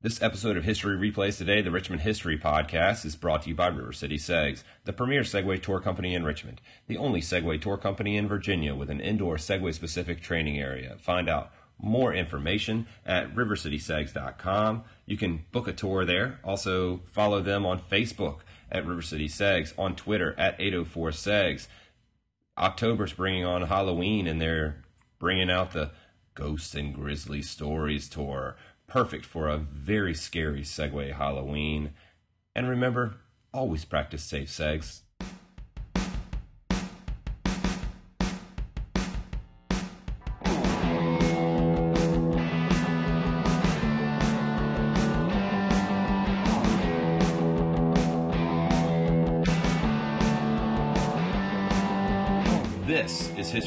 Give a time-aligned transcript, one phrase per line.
[0.00, 3.66] This episode of History Replays Today, the Richmond History Podcast, is brought to you by
[3.66, 8.16] River City Segs, the premier Segway tour company in Richmond, the only Segway tour company
[8.16, 10.94] in Virginia with an indoor Segway specific training area.
[11.00, 11.50] Find out
[11.80, 14.84] more information at rivercitysegs.com.
[15.04, 16.38] You can book a tour there.
[16.44, 21.66] Also, follow them on Facebook at River City Segs, on Twitter at 804 Segs.
[22.56, 24.84] October's bringing on Halloween, and they're
[25.18, 25.90] bringing out the
[26.38, 28.54] Ghosts and Grisly Stories tour
[28.88, 31.92] perfect for a very scary Segway Halloween.
[32.56, 33.16] And remember,
[33.54, 35.02] always practice safe segs.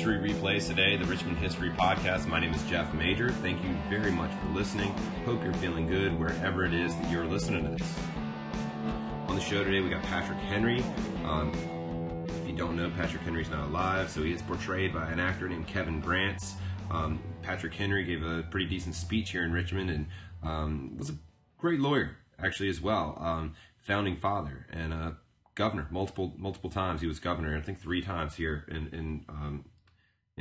[0.02, 2.26] History Replays Today, the Richmond History Podcast.
[2.26, 3.30] My name is Jeff Major.
[3.34, 4.90] Thank you very much for listening.
[5.26, 8.00] Hope you're feeling good wherever it is that you're listening to this.
[9.28, 10.84] On the show today, we got Patrick Henry.
[11.24, 11.52] Um,
[12.28, 15.48] if you don't know, Patrick Henry's not alive, so he is portrayed by an actor
[15.48, 16.56] named Kevin Grants.
[16.90, 20.08] Um, Patrick Henry gave a pretty decent speech here in Richmond and
[20.42, 21.16] um, was a
[21.60, 23.20] great lawyer, actually, as well.
[23.22, 25.12] Um, founding father and uh,
[25.54, 27.02] governor multiple multiple times.
[27.02, 29.66] He was governor, I think three times here in in um,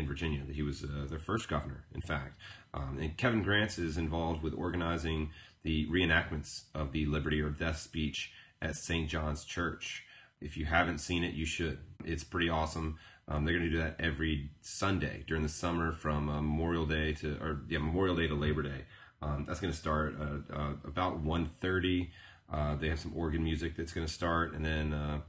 [0.01, 0.43] in Virginia.
[0.45, 2.41] That he was uh, their first governor, in fact.
[2.75, 5.31] Um, and Kevin Grants is involved with organizing
[5.63, 9.09] the reenactments of the Liberty or Death speech at St.
[9.09, 10.05] John's Church.
[10.41, 11.79] If you haven't seen it, you should.
[12.05, 12.99] It's pretty awesome.
[13.29, 17.13] Um, they're going to do that every Sunday during the summer from uh, Memorial Day
[17.15, 18.85] to or yeah Memorial Day to Labor Day.
[19.23, 22.09] Um, that's going to start uh, uh, about 1.30.
[22.51, 25.21] Uh, they have some organ music that's going to start, and then uh,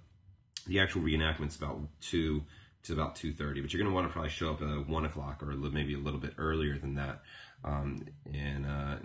[0.66, 2.44] the actual reenactment's about two
[2.84, 3.62] to about two thirty.
[3.62, 6.00] But you're going to want to probably show up at one o'clock or maybe a
[6.00, 7.22] little bit earlier than that,
[7.64, 8.96] um, and uh,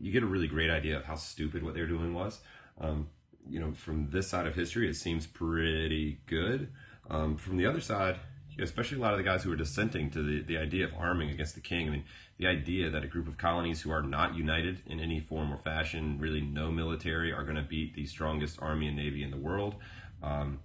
[0.00, 2.40] you get a really great idea of how stupid what they're doing was.
[2.80, 3.08] Um,
[3.48, 6.70] you know, from this side of history, it seems pretty good.
[7.10, 8.16] Um, from the other side,
[8.60, 11.30] especially a lot of the guys who are dissenting to the, the idea of arming
[11.30, 11.88] against the king.
[11.88, 12.04] I mean,
[12.38, 15.58] the idea that a group of colonies who are not united in any form or
[15.58, 19.36] fashion, really no military, are going to beat the strongest army and navy in the
[19.36, 19.74] world.
[20.22, 20.60] Um,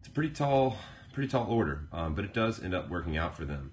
[0.00, 0.76] it's a pretty tall,
[1.16, 3.72] pretty tall order, um, but it does end up working out for them.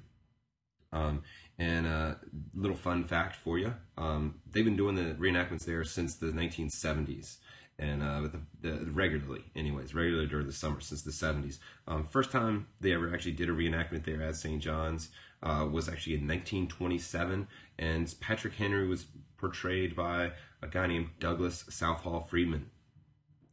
[0.94, 1.24] Um,
[1.60, 2.16] and a uh,
[2.56, 7.40] little fun fact for you: um, they've been doing the reenactments there since the 1970s
[7.78, 8.22] and uh,
[8.62, 11.60] the, the, regularly, anyways, regularly during the summer since the 70s.
[11.86, 14.62] Um, first time they ever actually did a reenactment there at St.
[14.62, 15.10] John's
[15.42, 17.46] uh, was actually in 1927,
[17.78, 20.32] and Patrick Henry was portrayed by
[20.62, 22.70] a guy named Douglas Southall Freeman.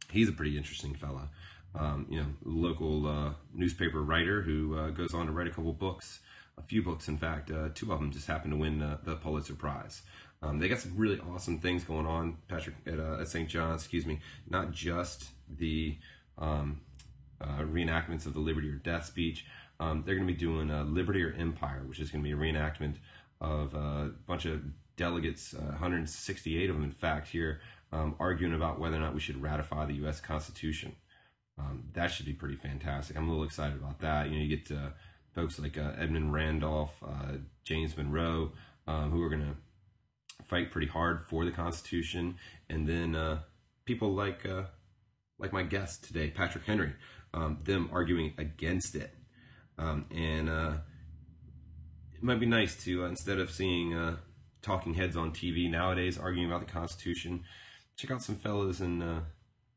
[0.09, 1.29] He's a pretty interesting fella.
[1.73, 5.71] Um, you know, local uh, newspaper writer who uh, goes on to write a couple
[5.71, 6.19] books,
[6.57, 7.49] a few books, in fact.
[7.49, 10.01] Uh, two of them just happened to win the Pulitzer Prize.
[10.43, 13.47] Um, they got some really awesome things going on, Patrick, at, uh, at St.
[13.47, 14.19] John's, excuse me.
[14.49, 15.97] Not just the
[16.37, 16.81] um,
[17.39, 19.45] uh, reenactments of the Liberty or Death speech.
[19.79, 22.33] Um, they're going to be doing uh, Liberty or Empire, which is going to be
[22.33, 22.95] a reenactment
[23.39, 24.61] of a bunch of
[24.97, 27.61] delegates, 168 of them, in fact, here,
[27.91, 30.19] um, arguing about whether or not we should ratify the U.S.
[30.19, 30.95] Constitution.
[31.61, 33.15] Um, that should be pretty fantastic.
[33.15, 34.29] I'm a little excited about that.
[34.29, 34.67] You know, you get
[35.33, 38.51] folks like uh, Edmund Randolph, uh, James Monroe,
[38.87, 39.55] um, who are going to
[40.45, 42.35] fight pretty hard for the Constitution,
[42.69, 43.39] and then uh,
[43.85, 44.63] people like uh,
[45.39, 46.93] like my guest today, Patrick Henry,
[47.33, 49.13] um, them arguing against it,
[49.77, 50.73] um, and uh,
[52.13, 54.17] it might be nice to uh, instead of seeing uh,
[54.61, 57.43] talking heads on TV nowadays arguing about the Constitution,
[57.95, 59.21] check out some fellas in uh,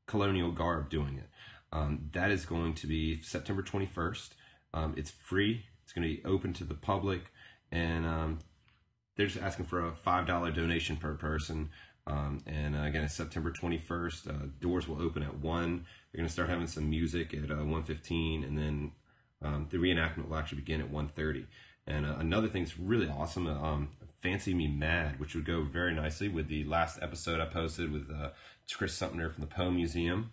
[0.07, 1.29] colonial garb doing it.
[1.75, 4.31] Um, that is going to be September 21st.
[4.73, 5.67] Um, it's free.
[5.83, 7.33] It's going to be open to the public,
[7.71, 8.39] and um,
[9.17, 11.71] they're just asking for a five dollar donation per person.
[12.07, 14.29] Um, and uh, again, it's September 21st.
[14.29, 15.85] Uh, doors will open at one.
[16.13, 18.93] They're going to start having some music at uh, 1:15, and then
[19.43, 21.47] um, the reenactment will actually begin at 1:30.
[21.87, 23.89] And uh, another thing that's really awesome, um,
[24.23, 28.11] "Fancy Me Mad," which would go very nicely with the last episode I posted with
[28.11, 28.31] uh,
[28.73, 30.31] Chris Semtner from the Poe Museum.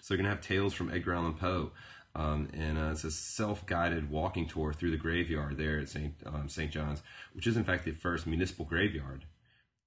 [0.00, 1.72] So you're going to have tales from Edgar Allan Poe.
[2.14, 6.14] Um, and uh, it's a self-guided walking tour through the graveyard there at St.
[6.26, 6.70] Um, St.
[6.70, 7.02] John's,
[7.32, 9.24] which is in fact the first municipal graveyard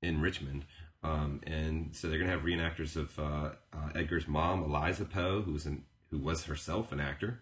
[0.01, 0.65] in Richmond.
[1.03, 5.41] Um, and so they're going to have reenactors of uh, uh, Edgar's mom, Eliza Poe,
[5.41, 7.41] who was an, who was herself an actor,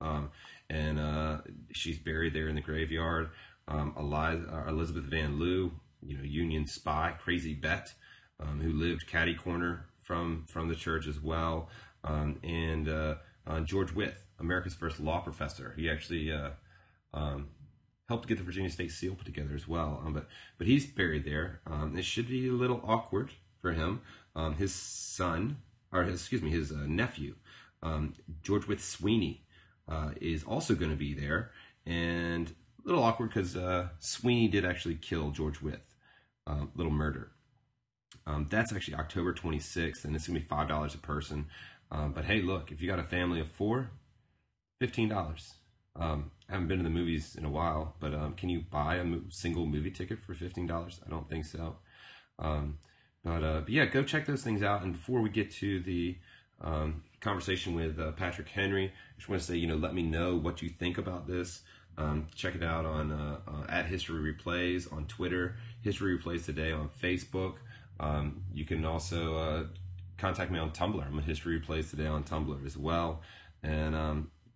[0.00, 0.30] um,
[0.68, 1.38] and uh,
[1.72, 3.30] she's buried there in the graveyard.
[3.68, 5.72] Um, Eliza, uh, Elizabeth Van Lew,
[6.02, 7.92] you know, Union spy, Crazy Bet,
[8.40, 11.68] um, who lived catty corner from from the church as well,
[12.06, 13.14] and uh,
[13.64, 15.74] George Wythe, America's first law professor.
[15.76, 16.50] He actually uh,
[17.14, 17.48] um,
[18.08, 20.02] helped get the Virginia State Seal put together as well.
[20.04, 21.60] Um, but but he's buried there.
[21.66, 23.30] Um, it should be a little awkward
[23.60, 24.02] for him.
[24.34, 25.58] Um, his son,
[25.92, 27.34] or his, excuse me, his uh, nephew,
[27.82, 29.44] um, George Wythe Sweeney,
[29.88, 31.52] uh, is also going to be there,
[31.86, 32.48] and
[32.84, 35.80] a little awkward because uh, Sweeney did actually kill George Wythe,
[36.46, 37.32] um, little murder.
[38.26, 41.46] Um, that's actually October 26th, and it's gonna be five dollars a person.
[41.90, 43.90] But hey, look, if you got a family of four,
[44.78, 45.54] fifteen dollars.
[45.94, 48.96] Um, I haven't been to the movies in a while, but um, can you buy
[48.96, 51.00] a mo- single movie ticket for fifteen dollars?
[51.06, 51.76] I don't think so.
[52.38, 52.78] Um,
[53.24, 54.82] but, uh, but, yeah, go check those things out.
[54.82, 56.16] And before we get to the
[56.60, 60.02] um, conversation with uh, Patrick Henry, I just want to say, you know, let me
[60.02, 61.62] know what you think about this.
[61.98, 66.70] Um, check it out on uh, uh at History Replays on Twitter, History Replays Today
[66.70, 67.54] on Facebook.
[67.98, 69.64] Um, you can also uh,
[70.18, 71.04] contact me on Tumblr.
[71.04, 73.22] I'm at History Replays Today on Tumblr as well.
[73.62, 73.94] And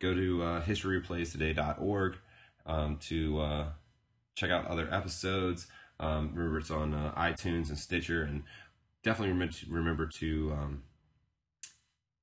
[0.00, 2.16] go to uh, historyreplays.today.org
[2.66, 3.66] um, to uh,
[4.34, 5.66] check out other episodes.
[6.00, 8.42] Um, remember, it's on uh, iTunes and Stitcher, and
[9.04, 10.82] definitely remember to, remember to um,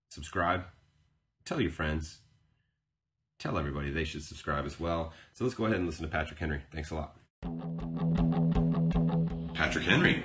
[0.10, 0.64] subscribe.
[1.46, 2.20] Tell your friends.
[3.40, 5.14] Tell everybody they should subscribe as well.
[5.34, 6.62] So let's go ahead and listen to Patrick Henry.
[6.74, 7.16] Thanks a lot.
[9.54, 10.24] Patrick Henry,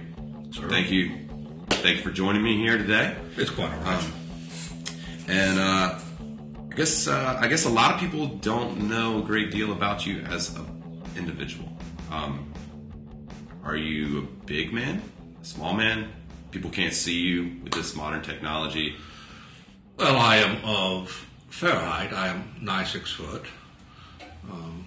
[0.51, 0.69] Sir.
[0.71, 1.32] thank you.
[1.83, 3.17] Thank you for joining me here today.
[3.37, 4.05] It's quite all right.
[4.05, 4.13] Um,
[5.27, 5.99] and uh,
[6.71, 10.07] I guess uh, I guess a lot of people don't know a great deal about
[10.07, 11.69] you as an individual.
[12.09, 12.53] Um,
[13.65, 15.03] are you a big man,
[15.43, 16.13] a small man?
[16.53, 18.95] People can't see you with this modern technology.
[19.99, 21.11] well, I am of
[21.49, 22.13] fair height.
[22.13, 23.45] I am nigh six foot.
[24.49, 24.87] Um,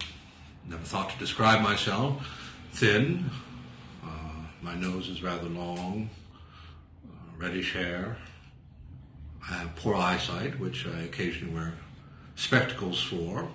[0.65, 2.25] never thought to describe myself.
[2.71, 3.29] Thin.
[4.01, 6.09] Uh, my nose is rather long.
[7.35, 8.17] Uh, reddish hair.
[9.49, 11.73] I have poor eyesight, which I occasionally wear
[12.35, 13.47] spectacles for.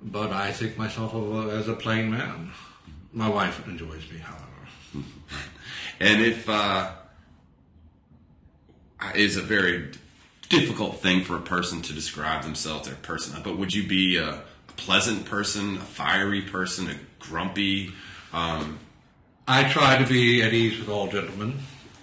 [0.00, 2.52] But I think myself of a, as a plain man.
[3.12, 4.46] My wife enjoys me, however.
[6.00, 6.90] And if uh,
[9.14, 9.92] is a very
[10.48, 13.40] difficult thing for a person to describe themselves, their person.
[13.44, 14.42] But would you be a, a
[14.76, 17.92] pleasant person, a fiery person, a grumpy?
[18.32, 18.80] Um,
[19.46, 21.60] I try to be at ease with all gentlemen,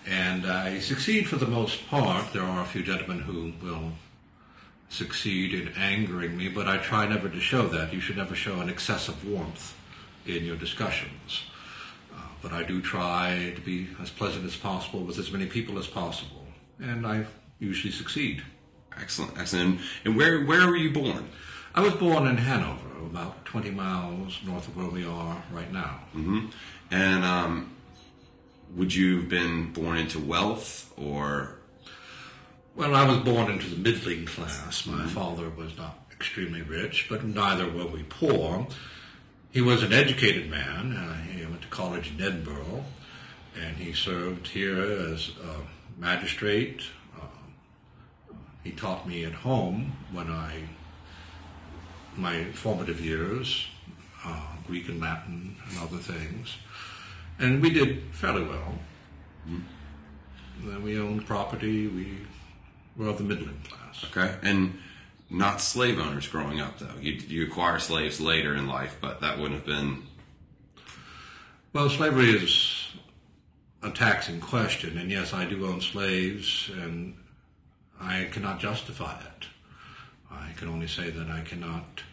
[0.10, 2.34] and I succeed for the most part.
[2.34, 3.92] There are a few gentlemen who will
[4.90, 7.94] succeed in angering me, but I try never to show that.
[7.94, 9.76] You should never show an excessive warmth
[10.26, 11.44] in your discussions.
[12.14, 15.78] Uh, but I do try to be as pleasant as possible with as many people
[15.78, 16.46] as possible,
[16.80, 17.26] and I
[17.60, 18.44] usually succeed.
[19.00, 19.80] excellent, excellent.
[20.06, 21.30] And where where were you born?
[21.76, 26.00] I was born in Hanover, about 20 miles north of where we are right now.
[26.14, 26.48] hmm
[26.92, 27.72] And um,
[28.76, 31.56] would you have been born into wealth or?
[32.76, 34.86] Well, I was born into the middling class.
[34.86, 38.68] My father was not extremely rich, but neither were we poor.
[39.52, 40.94] He was an educated man.
[40.94, 42.86] Uh, he went to college in Edinburgh,
[43.60, 46.84] and he served here as a magistrate.
[47.20, 48.34] Uh,
[48.64, 50.64] he taught me at home when I,
[52.16, 53.66] my formative years,
[54.24, 56.58] uh, Greek and Latin and other things,
[57.40, 58.76] and we did fairly well.
[60.64, 61.88] Then we owned property.
[61.88, 62.18] We
[62.98, 64.06] were of the middling class.
[64.06, 64.78] Okay, and
[65.30, 67.00] not slave owners growing up though.
[67.00, 70.04] You you acquire slaves later in life, but that wouldn't have been.
[71.72, 72.88] Well, slavery is
[73.84, 77.16] a taxing question, and yes, I do own slaves, and
[78.02, 79.48] I cannot justify it.
[80.32, 82.04] I can only say that I cannot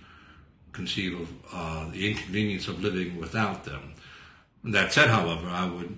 [0.73, 3.95] conceive of uh, the inconvenience of living without them.
[4.67, 5.97] That said, however, I would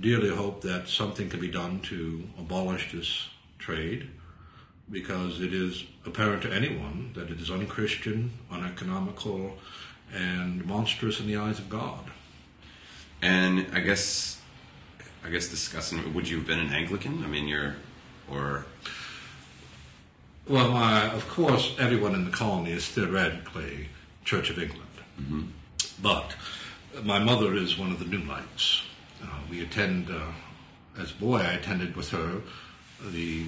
[0.00, 4.08] dearly hope that something can be done to abolish this trade
[4.88, 9.56] because it is apparent to anyone that it is unchristian, uneconomical,
[10.14, 12.04] and monstrous in the eyes of God.
[13.20, 14.40] And I guess,
[15.24, 16.14] I guess discussing.
[16.14, 17.24] Would you have been an Anglican?
[17.24, 17.74] I mean, you're,
[18.30, 18.66] or
[20.48, 23.88] Well, I, of course, everyone in the colony is theoretically
[24.24, 24.82] Church of England.
[25.20, 25.42] Mm-hmm.
[26.00, 26.36] But
[27.04, 28.82] my mother is one of the Newlights.
[29.22, 30.32] Uh, we attend, uh,
[30.98, 32.40] as a boy, I attended with her
[33.02, 33.46] the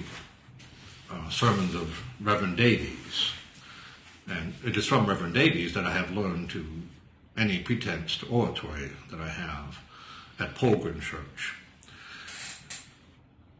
[1.11, 3.31] uh, sermons of Reverend Davies.
[4.27, 6.65] And it is from Reverend Davies that I have learned to
[7.37, 9.79] any pretense to oratory that I have
[10.39, 11.55] at Polegreen Church.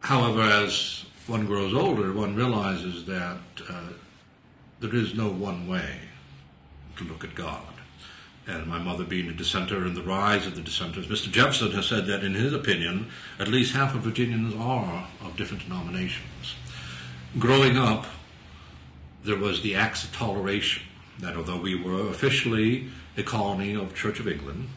[0.01, 3.89] However, as one grows older, one realizes that uh,
[4.79, 6.00] there is no one way
[6.98, 7.78] to look at God.
[8.49, 11.31] And my mother being a dissenter and the rise of the dissenters, Mr.
[11.31, 15.63] Jefferson has said that in his opinion, at least half of Virginians are of different
[15.63, 16.55] denominations.
[17.37, 18.07] Growing up,
[19.23, 20.81] there was the acts of toleration
[21.19, 24.69] that although we were officially a colony of Church of England,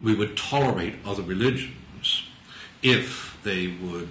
[0.00, 2.22] we would tolerate other religions
[2.82, 4.08] if they would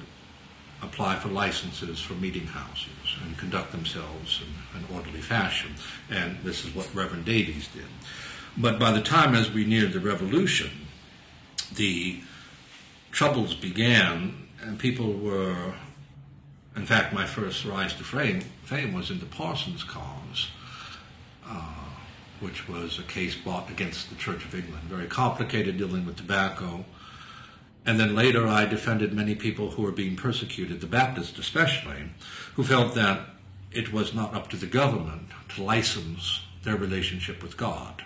[0.84, 5.74] apply for licenses for meeting houses and conduct themselves in an orderly fashion.
[6.12, 7.86] And this is what Reverend Davies did.
[8.58, 10.88] But by the time as we neared the revolution,
[11.74, 12.22] the
[13.12, 15.74] troubles began and people were,
[16.76, 20.48] in fact, my first rise to fame, fame was in the Parsons cause,
[21.46, 21.74] uh,
[22.40, 26.86] which was a case brought against the Church of England, very complicated dealing with tobacco.
[27.86, 32.06] And then later I defended many people who were being persecuted, the Baptists especially,
[32.56, 33.20] who felt that
[33.72, 38.04] it was not up to the government to license their relationship with God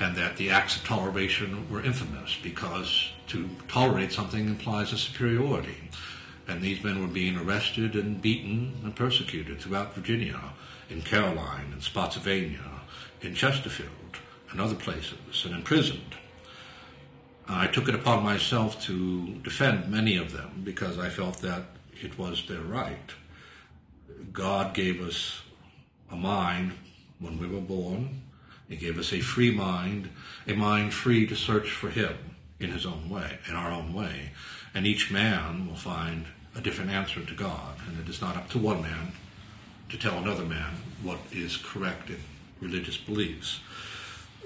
[0.00, 5.90] and that the acts of toleration were infamous because to tolerate something implies a superiority.
[6.48, 10.40] And these men were being arrested and beaten and persecuted throughout Virginia,
[10.88, 12.64] in Caroline, in Spotsylvania,
[13.20, 13.90] in Chesterfield,
[14.50, 16.16] and other places, and imprisoned.
[17.46, 21.64] I took it upon myself to defend many of them because I felt that
[22.00, 23.12] it was their right.
[24.32, 25.42] God gave us
[26.10, 26.72] a mind
[27.18, 28.22] when we were born
[28.70, 30.10] he gave us a free mind,
[30.46, 32.16] a mind free to search for Him
[32.60, 34.30] in His own way, in our own way.
[34.72, 37.78] And each man will find a different answer to God.
[37.88, 39.10] And it is not up to one man
[39.88, 42.20] to tell another man what is correct in
[42.60, 43.58] religious beliefs.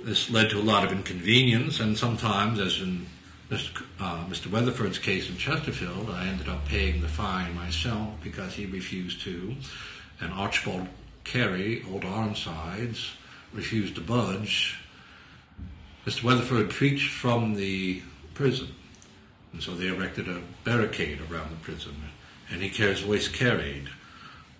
[0.02, 3.06] This led to a lot of inconvenience, and sometimes, as in
[3.50, 3.84] Mr.
[4.00, 4.50] Uh, Mr.
[4.50, 9.56] Weatherford's case in Chesterfield, I ended up paying the fine myself because he refused to.
[10.18, 10.88] And Archibald
[11.24, 13.10] Cary, Old Ironsides,
[13.54, 14.78] refused to budge.
[16.04, 16.24] Mr.
[16.24, 18.02] Weatherford preached from the
[18.34, 18.74] prison,
[19.52, 21.94] and so they erected a barricade around the prison,
[22.50, 23.88] and he carried his voice carried,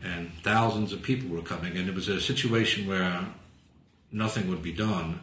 [0.02, 3.26] and thousands of people were coming, and it was a situation where
[4.12, 5.20] nothing would be done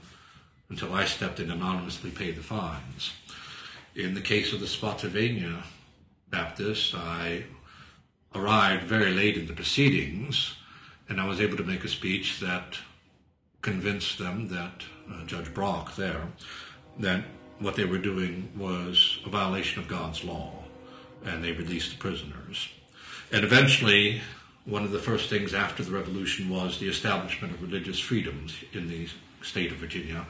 [0.70, 3.14] until I stepped in anonymously paid the fines.
[3.96, 5.64] In the case of the Spotsylvania
[6.30, 7.46] Baptist, I
[8.34, 10.56] arrived very late in the proceedings,
[11.10, 12.78] and I was able to make a speech that
[13.62, 16.28] convinced them that uh, Judge Brock there
[17.00, 17.24] that
[17.60, 20.52] what they were doing was a violation of God's law,
[21.24, 22.70] and they released the prisoners.
[23.32, 24.22] And eventually,
[24.66, 28.90] one of the first things after the revolution was the establishment of religious freedoms in
[28.90, 29.08] the
[29.42, 30.26] state of Virginia,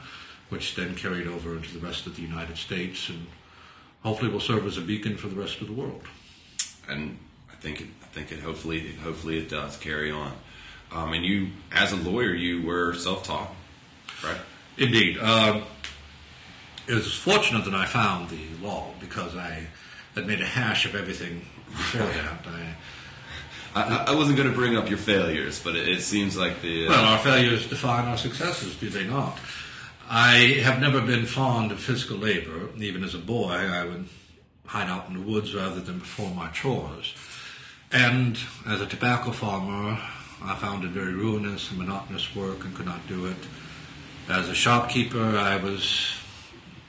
[0.48, 3.26] which then carried over into the rest of the United States and
[4.02, 6.02] hopefully will serve as a beacon for the rest of the world.
[6.88, 7.18] And
[7.50, 10.32] I think it, I think it hopefully hopefully it does carry on.
[10.94, 13.50] Um, and you, as a lawyer, you were self-taught,
[14.22, 14.36] right?
[14.76, 15.18] Indeed.
[15.20, 15.62] Uh,
[16.86, 19.66] it was fortunate that I found the law because I
[20.14, 22.46] had made a hash of everything before that.
[23.74, 26.60] I, I, I wasn't going to bring up your failures, but it, it seems like
[26.60, 29.38] the uh, well, our failures define our successes, do they not?
[30.10, 32.68] I have never been fond of physical labor.
[32.76, 34.08] Even as a boy, I would
[34.66, 37.14] hide out in the woods rather than perform my chores.
[37.90, 39.98] And as a tobacco farmer,
[40.44, 43.36] I found it very ruinous and monotonous work and could not do it.
[44.28, 46.14] As a shopkeeper, I was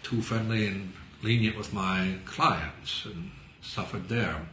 [0.04, 3.32] too friendly and lenient with my clients and
[3.62, 4.48] suffered there.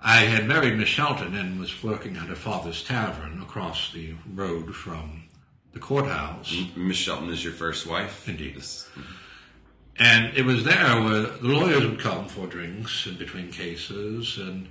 [0.00, 4.74] I had married Miss Shelton and was working at her father's tavern across the road
[4.74, 5.24] from
[5.72, 6.54] the courthouse.
[6.76, 8.28] Miss Shelton is your first wife?
[8.28, 8.56] Indeed.
[8.56, 9.02] Mm-hmm.
[9.96, 14.38] And it was there where the lawyers would come for drinks in between cases.
[14.38, 14.68] And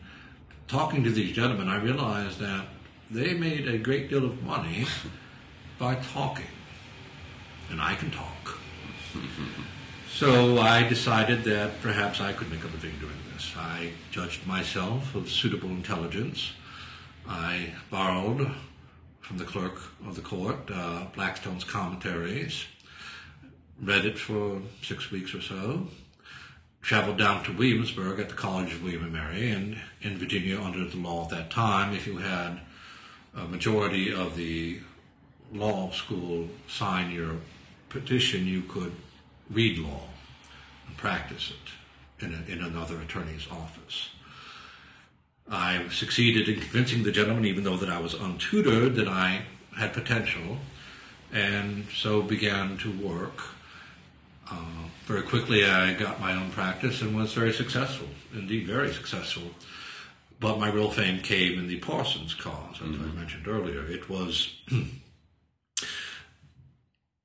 [0.68, 2.66] talking to these gentlemen, I realized that
[3.14, 4.88] they made a great deal of money
[5.78, 6.48] by talking.
[7.70, 8.58] And I can talk.
[10.12, 13.54] so I decided that perhaps I could make a living doing this.
[13.56, 16.54] I judged myself of suitable intelligence.
[17.28, 18.52] I borrowed
[19.22, 22.66] from the clerk of the court uh, Blackstone's commentaries,
[23.82, 25.88] read it for six weeks or so,
[26.82, 30.86] traveled down to Williamsburg at the College of William and Mary, and in Virginia, under
[30.86, 32.60] the law at that time, if you had
[33.36, 34.80] a majority of the
[35.52, 37.36] law school sign your
[37.90, 38.94] petition, you could
[39.50, 40.02] read law
[40.88, 44.10] and practice it in, a, in another attorney's office.
[45.50, 49.44] I succeeded in convincing the gentleman, even though that I was untutored, that I
[49.78, 50.58] had potential,
[51.32, 53.42] and so began to work.
[54.50, 59.52] Uh, very quickly, I got my own practice and was very successful, indeed, very successful.
[60.40, 63.12] But my real fame came in the Parsons cause, as mm-hmm.
[63.12, 63.86] I mentioned earlier.
[63.86, 64.62] It was,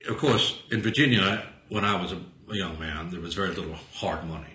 [0.09, 4.25] of course, in Virginia, when I was a, young man, there was very little hard
[4.25, 4.55] money.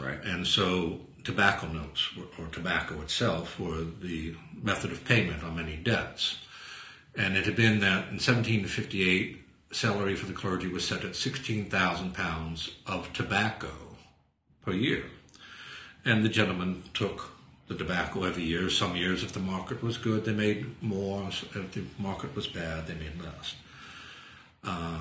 [0.00, 0.18] Right.
[0.24, 5.76] And so tobacco notes, or, or tobacco itself, were the method of payment on many
[5.76, 6.38] debts.
[7.16, 12.14] And it had been that in 1758, salary for the clergy was set at 16,000
[12.14, 13.70] pounds of tobacco
[14.64, 15.04] per year.
[16.04, 17.37] And the gentlemen took
[17.68, 18.70] the tobacco every year.
[18.70, 21.28] Some years, if the market was good, they made more.
[21.28, 23.54] If the market was bad, they made less.
[24.64, 25.00] Uh,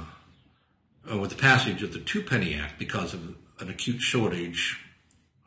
[1.19, 4.79] with the passage of the Two Penny Act, because of an acute shortage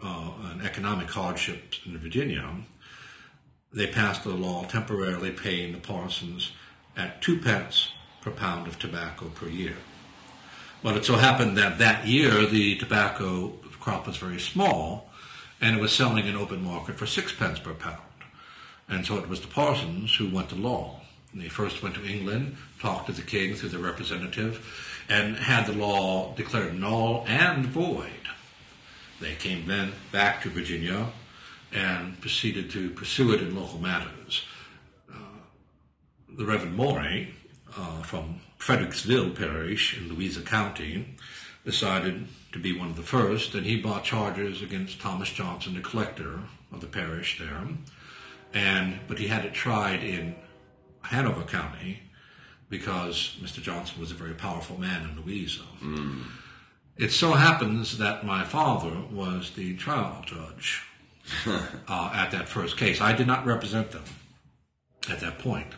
[0.02, 2.56] uh, and economic hardship in Virginia,
[3.72, 6.52] they passed a law temporarily paying the parsons
[6.96, 9.76] at two pence per pound of tobacco per year.
[10.82, 13.48] Well, it so happened that that year the tobacco
[13.80, 15.10] crop was very small,
[15.61, 17.99] and it was selling in open market for sixpence per pound.
[18.88, 21.00] And so it was the parsons who went to law.
[21.33, 25.73] They first went to England, talked to the king through the representative, and had the
[25.73, 28.11] law declared null and void.
[29.21, 31.09] They came then back to Virginia
[31.73, 34.45] and proceeded to pursue it in local matters.
[35.12, 35.14] Uh,
[36.37, 37.35] the Reverend Maury
[37.76, 41.17] uh, from Fredericksville Parish in Louisa County
[41.64, 45.81] decided to be one of the first, and he brought charges against Thomas Johnson, the
[45.81, 46.40] collector
[46.73, 47.67] of the parish there.
[48.52, 50.35] And but he had it tried in
[51.02, 52.00] Hanover County
[52.69, 53.61] because Mr.
[53.61, 55.62] Johnson was a very powerful man in Louisa.
[55.83, 56.25] Mm.
[56.97, 60.85] It so happens that my father was the trial judge
[61.47, 63.00] uh, at that first case.
[63.00, 64.05] I did not represent them
[65.09, 65.69] at that point.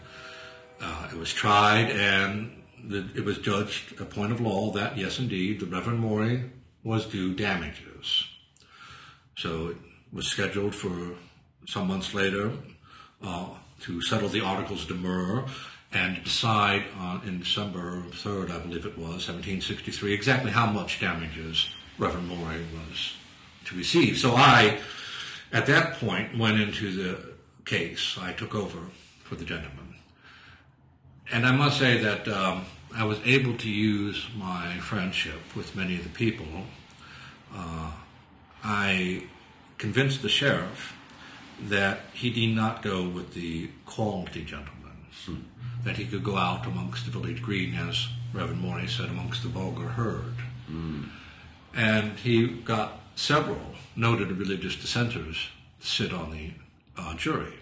[0.80, 5.60] Uh, it was tried and it was judged a point of law that, yes, indeed,
[5.60, 6.50] the Reverend Maury
[6.82, 8.26] was due damages.
[9.36, 9.76] So it
[10.12, 11.14] was scheduled for
[11.66, 12.52] some months later
[13.22, 13.48] uh,
[13.80, 15.46] to settle the articles de demur
[15.92, 21.68] and decide on, in December 3rd, I believe it was, 1763, exactly how much damages
[21.98, 23.14] Reverend Maury was
[23.66, 24.18] to receive.
[24.18, 24.80] So I,
[25.52, 27.32] at that point, went into the
[27.64, 28.18] case.
[28.20, 28.78] I took over
[29.24, 29.81] for the gentleman.
[31.30, 35.96] And I must say that um, I was able to use my friendship with many
[35.96, 36.46] of the people.
[37.54, 37.92] Uh,
[38.62, 39.24] I
[39.78, 40.94] convinced the sheriff
[41.60, 45.36] that he need not go with the quality gentlemen, hmm.
[45.84, 49.48] that he could go out amongst the village green, as Reverend Maury said, amongst the
[49.48, 50.34] vulgar herd.
[50.66, 51.04] Hmm.
[51.74, 53.60] And he got several
[53.96, 55.48] noted religious dissenters
[55.80, 56.50] to sit on the
[56.96, 57.54] uh, jury.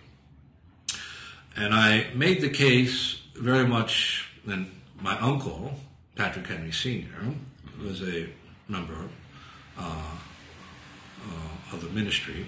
[1.56, 5.72] And I made the case very much, and my uncle,
[6.16, 7.34] Patrick Henry Sr.,
[7.82, 8.28] was a
[8.68, 9.08] member
[9.78, 12.46] uh, uh, of the ministry,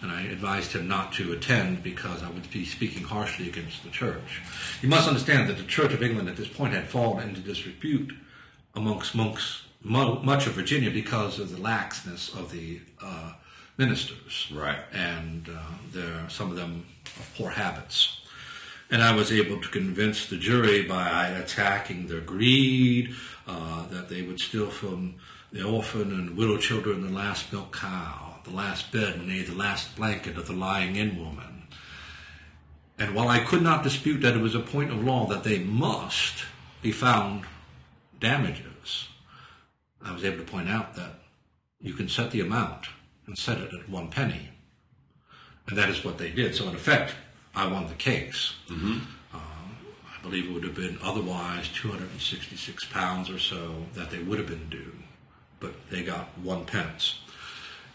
[0.00, 3.90] and I advised him not to attend because I would be speaking harshly against the
[3.90, 4.42] church.
[4.82, 8.12] You must understand that the Church of England at this point had fallen into disrepute
[8.74, 13.32] amongst monks much of Virginia because of the laxness of the uh,
[13.76, 14.80] ministers, right?
[14.92, 18.17] And uh, there, some of them of poor habits.
[18.90, 23.14] And I was able to convince the jury by attacking their greed,
[23.46, 25.16] uh, that they would steal from
[25.52, 29.54] the orphan and widow children the last milk cow, the last bed, and nay, the
[29.54, 31.66] last blanket of the lying in woman.
[32.98, 35.58] And while I could not dispute that it was a point of law that they
[35.58, 36.44] must
[36.82, 37.44] be found
[38.18, 39.08] damages,
[40.02, 41.20] I was able to point out that
[41.80, 42.88] you can set the amount
[43.26, 44.50] and set it at one penny.
[45.66, 46.54] And that is what they did.
[46.54, 47.14] So, in effect,
[47.58, 48.54] I won the case.
[48.68, 48.98] Mm-hmm.
[49.34, 54.38] Uh, I believe it would have been otherwise 266 pounds or so that they would
[54.38, 54.94] have been due,
[55.58, 57.18] but they got one pence.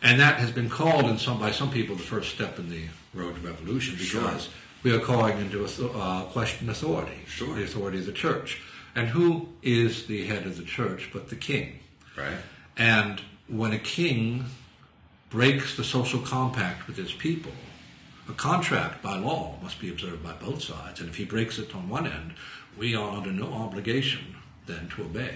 [0.02, 2.88] And that has been called in some, by some people the first step in the
[3.14, 4.54] road to revolution because sure.
[4.84, 7.56] we are calling into uh, question authority, sure.
[7.56, 8.62] the authority of the church.
[8.96, 11.80] And who is the head of the church but the king?
[12.18, 12.36] Right.
[12.76, 14.44] And when a king
[15.30, 17.54] breaks the social compact with his people,
[18.28, 21.76] a contract by law must be observed by both sides, and if he breaks it
[21.76, 22.34] on one end,
[22.78, 25.36] we are under no obligation then to obey.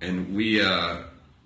[0.00, 0.98] And we, uh,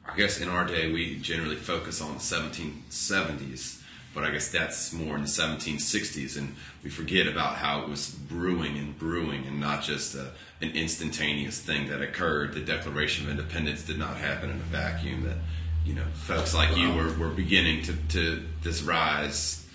[0.04, 3.82] I guess in our day, we generally focus on the 1770s,
[4.14, 8.10] but I guess that's more in the 1760s, and we forget about how it was
[8.10, 12.54] brewing and brewing and not just a, an instantaneous thing that occurred.
[12.54, 15.36] The Declaration of Independence did not happen in a vacuum, that,
[15.84, 19.65] you know, folks like you were, were beginning to, to this rise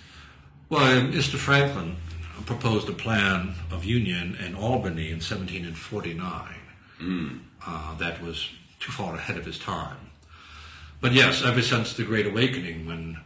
[0.72, 1.36] well, Mr.
[1.36, 1.98] Franklin
[2.46, 6.56] proposed a plan of union in Albany in 1749.
[7.00, 7.40] Mm.
[7.66, 9.98] Uh, that was too far ahead of his time.
[11.02, 13.20] But yes, ever since the Great Awakening, when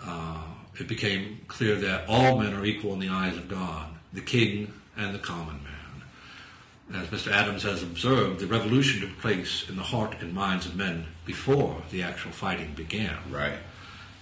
[0.00, 0.42] uh,
[0.78, 4.72] it became clear that all men are equal in the eyes of God, the king
[4.96, 7.02] and the common man.
[7.02, 7.32] As Mr.
[7.32, 11.82] Adams has observed, the revolution took place in the heart and minds of men before
[11.90, 13.18] the actual fighting began.
[13.28, 13.58] Right.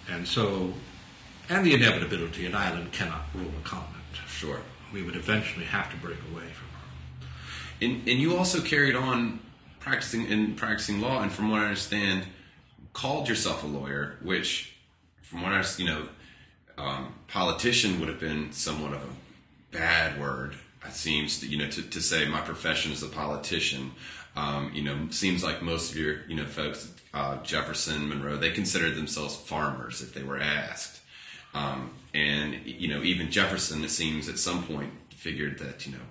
[0.08, 0.72] And so
[1.48, 4.04] and the inevitability an island cannot rule a continent.
[4.28, 4.60] Sure.
[4.92, 7.26] We would eventually have to break away from her.
[7.82, 9.40] And, and you also carried on
[9.84, 12.24] practicing in practicing law, and from what I understand,
[12.94, 14.74] called yourself a lawyer, which,
[15.22, 16.08] from what I you know,
[16.78, 20.54] um, politician would have been somewhat of a bad word.
[20.86, 23.92] It seems to, you know to, to say my profession is a politician.
[24.36, 28.50] Um, you know, seems like most of your you know folks, uh, Jefferson, Monroe, they
[28.50, 30.93] considered themselves farmers if they were asked.
[31.54, 36.04] Um, and you know, even Jefferson, it seems at some point figured that you know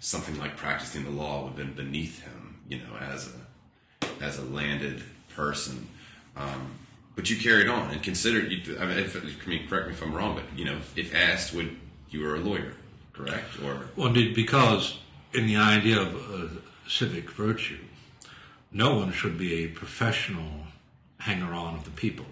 [0.00, 2.60] something like practicing the law would have been beneath him.
[2.68, 5.02] You know, as a as a landed
[5.34, 5.88] person.
[6.36, 6.72] Um,
[7.14, 8.52] but you carried on and considered.
[8.52, 11.14] You, I mean, if, I mean, correct me if I'm wrong, but you know, if
[11.14, 11.76] asked, would
[12.10, 12.74] you were a lawyer,
[13.12, 13.62] correct?
[13.64, 14.98] Or well, indeed, because
[15.32, 16.48] in the idea of uh,
[16.88, 17.78] civic virtue,
[18.70, 20.66] no one should be a professional
[21.18, 22.26] hanger-on of the people.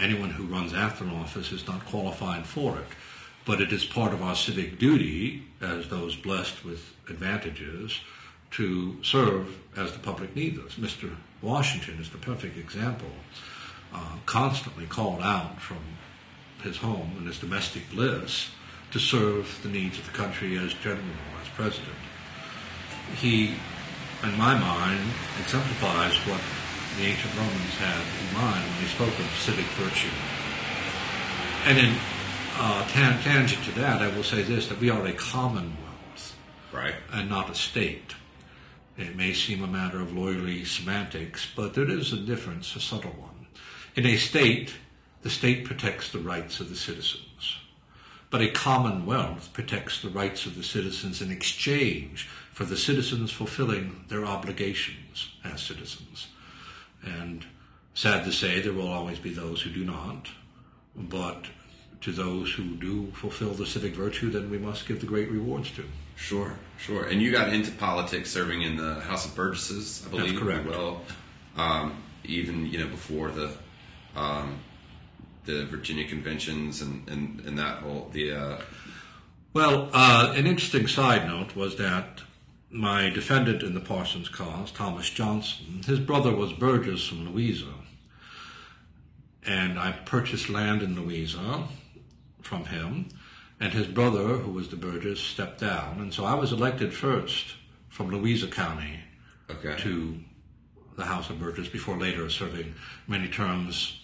[0.00, 2.86] Anyone who runs after an office is not qualified for it,
[3.44, 8.00] but it is part of our civic duty as those blessed with advantages
[8.52, 10.74] to serve as the public needs us.
[10.76, 11.16] Mr.
[11.42, 13.10] Washington is the perfect example,
[13.92, 15.78] uh, constantly called out from
[16.62, 18.50] his home and his domestic bliss
[18.90, 21.02] to serve the needs of the country as general,
[21.42, 21.96] as president.
[23.16, 23.56] He,
[24.22, 26.40] in my mind, exemplifies what
[26.98, 30.14] the ancient Romans had in mind when they spoke of civic virtue.
[31.66, 31.94] And in
[32.56, 35.84] uh, tan- tangent to that, I will say this, that we are a commonwealth
[36.74, 38.14] right, and not a state.
[38.96, 43.14] It may seem a matter of lawyerly semantics, but there is a difference, a subtle
[43.18, 43.46] one.
[43.96, 44.74] In a state,
[45.22, 47.56] the state protects the rights of the citizens.
[48.30, 54.04] But a commonwealth protects the rights of the citizens in exchange for the citizens fulfilling
[54.08, 56.28] their obligations as citizens.
[57.04, 57.44] And
[57.94, 60.28] sad to say, there will always be those who do not.
[60.96, 61.46] But
[62.02, 65.70] to those who do fulfill the civic virtue, then we must give the great rewards
[65.72, 65.84] to.
[66.16, 67.04] sure, sure.
[67.04, 70.38] And you got into politics, serving in the House of Burgesses, I believe.
[70.38, 70.66] correct.
[70.66, 71.02] Well,
[71.56, 73.52] um, even you know before the
[74.16, 74.58] um,
[75.44, 78.60] the Virginia conventions and, and, and that whole the uh,
[79.52, 82.22] Well, uh, an interesting side note was that
[82.74, 87.72] my defendant in the Parsons cause, Thomas Johnson, his brother was Burgess from Louisa.
[89.46, 91.68] And I purchased land in Louisa
[92.42, 93.10] from him,
[93.60, 96.00] and his brother, who was the Burgess, stepped down.
[96.00, 97.54] And so I was elected first
[97.88, 99.00] from Louisa County
[99.48, 100.18] okay to
[100.96, 102.74] the House of Burgess before later serving
[103.06, 104.00] many terms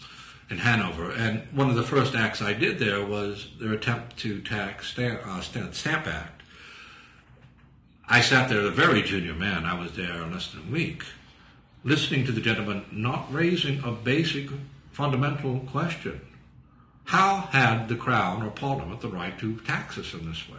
[0.48, 1.10] in Hanover.
[1.10, 5.26] And one of the first acts I did there was their attempt to tax stamp,
[5.26, 6.39] uh, stamp, stamp Act.
[8.12, 11.04] I sat there, a very junior man, I was there less than a week,
[11.84, 14.50] listening to the gentleman not raising a basic
[14.90, 16.20] fundamental question.
[17.04, 20.58] How had the Crown or Parliament the right to tax us in this way?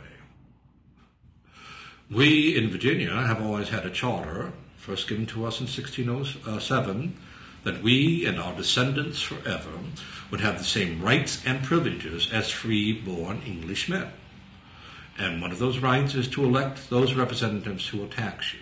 [2.09, 7.17] We in Virginia have always had a charter, first given to us in 1607,
[7.65, 9.71] that we and our descendants forever
[10.31, 14.07] would have the same rights and privileges as free born Englishmen.
[15.17, 18.59] And one of those rights is to elect those representatives who will tax you.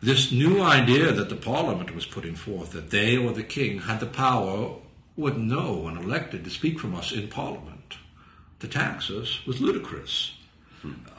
[0.00, 4.00] This new idea that the Parliament was putting forth, that they or the King had
[4.00, 4.76] the power,
[5.16, 7.96] would know when elected to speak from us in Parliament,
[8.60, 10.36] to tax us, was ludicrous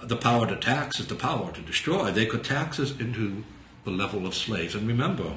[0.04, 2.12] the power to tax is the power to destroy.
[2.12, 3.44] They could tax us into
[3.84, 4.76] the level of slaves.
[4.76, 5.34] And remember,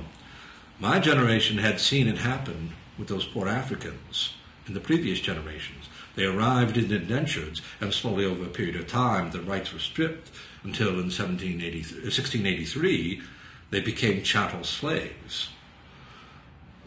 [0.78, 4.34] my generation had seen it happen with those poor Africans
[4.66, 5.88] in the previous generations.
[6.14, 10.30] They arrived in indentures, and slowly over a period of time, their rights were stripped
[10.62, 13.22] until in 1780 1683
[13.70, 15.50] they became chattel slaves.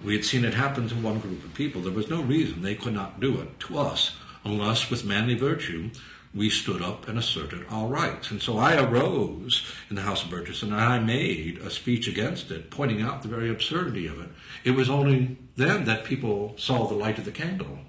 [0.03, 1.81] We had seen it happen to one group of people.
[1.81, 5.91] There was no reason they could not do it to us, unless with manly virtue
[6.35, 8.31] we stood up and asserted our rights.
[8.31, 12.51] And so I arose in the House of Burgess and I made a speech against
[12.51, 14.29] it, pointing out the very absurdity of it.
[14.63, 17.79] It was only then that people saw the light of the candle.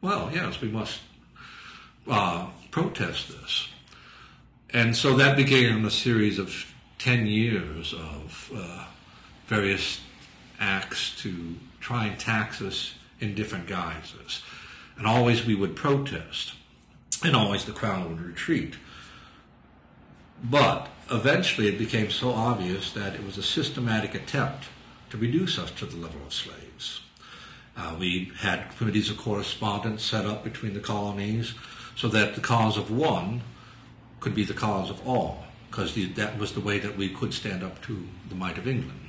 [0.00, 1.00] Well, yes, we must
[2.08, 3.68] uh, protest this.
[4.70, 8.86] And so that began a series of 10 years of uh,
[9.46, 10.00] various
[10.60, 14.42] acts to try and tax us in different guises.
[14.96, 16.54] And always we would protest
[17.24, 18.76] and always the crown would retreat.
[20.42, 24.64] But eventually it became so obvious that it was a systematic attempt
[25.10, 26.57] to reduce us to the level of slaves.
[27.98, 31.54] We had committees of correspondence set up between the colonies
[31.96, 33.42] so that the cause of one
[34.20, 37.62] could be the cause of all, because that was the way that we could stand
[37.62, 39.08] up to the might of England.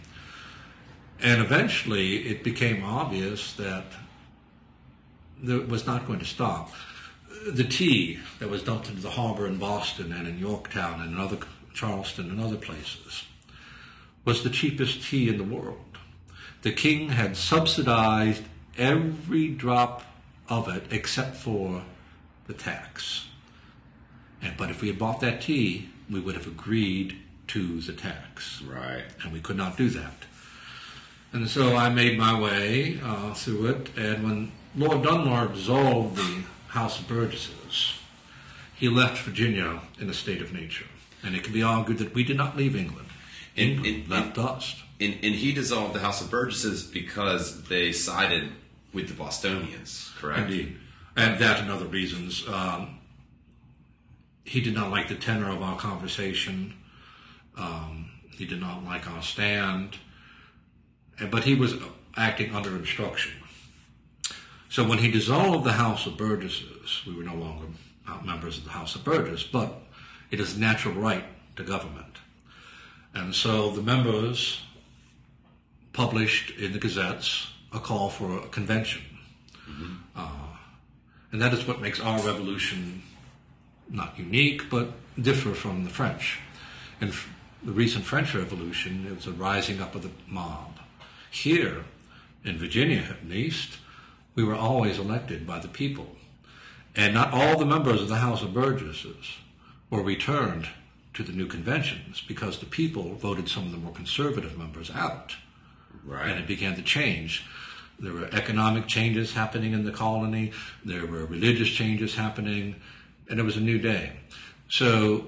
[1.21, 3.86] And eventually it became obvious that
[5.43, 6.71] it was not going to stop
[7.47, 11.19] the tea that was dumped into the harbor in Boston and in Yorktown and in
[11.19, 11.38] other
[11.73, 13.23] Charleston and other places
[14.25, 15.97] was the cheapest tea in the world.
[16.62, 18.43] The king had subsidized
[18.77, 20.03] every drop
[20.47, 21.84] of it except for
[22.47, 23.27] the tax.
[24.41, 28.62] And but if we had bought that tea, we would have agreed to the tax.
[28.62, 29.03] Right.
[29.23, 30.25] And we could not do that.
[31.32, 36.43] And so I made my way uh, through it, and when Lord Dunmore dissolved the
[36.69, 37.93] House of Burgesses,
[38.75, 40.88] he left Virginia in a state of nature.
[41.21, 43.10] And it can be argued that we did not leave England.
[43.55, 44.82] And- England and- left us.
[44.99, 48.51] And, and he dissolved the House of Burgesses because they sided
[48.93, 50.49] with the Bostonians, correct?
[50.49, 50.77] Indeed.
[51.15, 52.47] And that and other reasons.
[52.47, 52.99] Um,
[54.43, 56.73] he did not like the tenor of our conversation.
[57.57, 59.97] Um, he did not like our stand.
[61.29, 61.75] But he was
[62.17, 63.33] acting under instruction.
[64.69, 67.65] So when he dissolved the House of Burgesses, we were no longer
[68.07, 69.81] uh, members of the House of Burgesses, but
[70.31, 72.17] it is natural right to government.
[73.13, 74.62] And so the members
[75.99, 79.01] published in the gazettes a call for a convention.
[80.15, 80.55] Uh,
[81.33, 83.03] and that is what makes our revolution
[83.89, 86.39] not unique, but differ from the French.
[87.01, 87.27] And f-
[87.62, 90.79] the recent French Revolution, it was a rising up of the mob.
[91.29, 91.83] Here,
[92.45, 93.77] in Virginia at least,
[94.35, 96.15] we were always elected by the people.
[96.95, 99.35] And not all the members of the House of Burgesses
[99.89, 100.69] were returned
[101.15, 105.35] to the new conventions because the people voted some of the more conservative members out
[106.06, 106.30] Right.
[106.30, 107.45] and it began to change.
[107.99, 110.52] There were economic changes happening in the colony,
[110.84, 112.75] there were religious changes happening,
[113.30, 114.13] and it was a new day.
[114.69, 115.28] So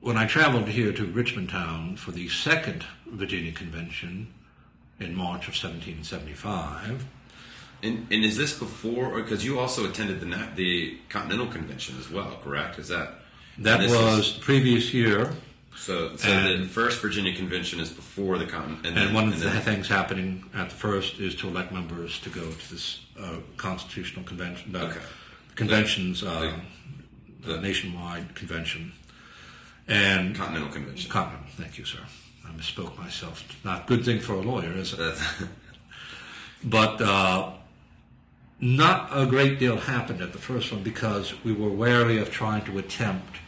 [0.00, 4.32] when I traveled here to Richmond Town for the second Virginia Convention
[5.00, 7.06] in March of 1775,
[7.82, 12.10] And, and is this before, or because you also attended the the Continental Convention as
[12.10, 12.78] well, correct?
[12.78, 13.14] Is that
[13.58, 15.32] that was the previous year,
[15.76, 16.16] so?
[16.16, 19.32] So and- the first Virginia Convention is before the Continental, and, and then, one of
[19.34, 22.70] and the then- things happening at the first is to elect members to go to
[22.70, 25.00] this uh, constitutional convention, uh, Okay.
[25.54, 26.52] conventions, uh,
[27.42, 28.92] the- the nationwide convention,
[29.88, 31.10] and Continental Convention.
[31.10, 31.48] Continental.
[31.56, 31.98] Thank you, sir.
[32.46, 33.44] I misspoke myself.
[33.64, 35.14] Not a good thing for a lawyer, is it?
[36.64, 37.50] But uh,
[38.60, 42.64] not a great deal happened at the first one because we were wary of trying
[42.66, 43.38] to attempt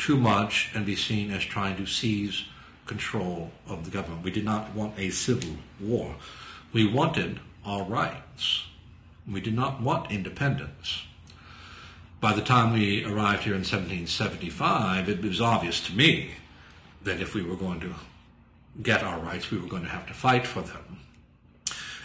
[0.00, 2.44] too much and be seen as trying to seize
[2.86, 4.24] control of the government.
[4.24, 6.16] We did not want a civil war.
[6.72, 8.64] We wanted our rights.
[9.30, 11.04] We did not want independence.
[12.20, 16.32] By the time we arrived here in 1775, it was obvious to me
[17.02, 17.94] that if we were going to
[18.82, 20.98] get our rights, we were going to have to fight for them.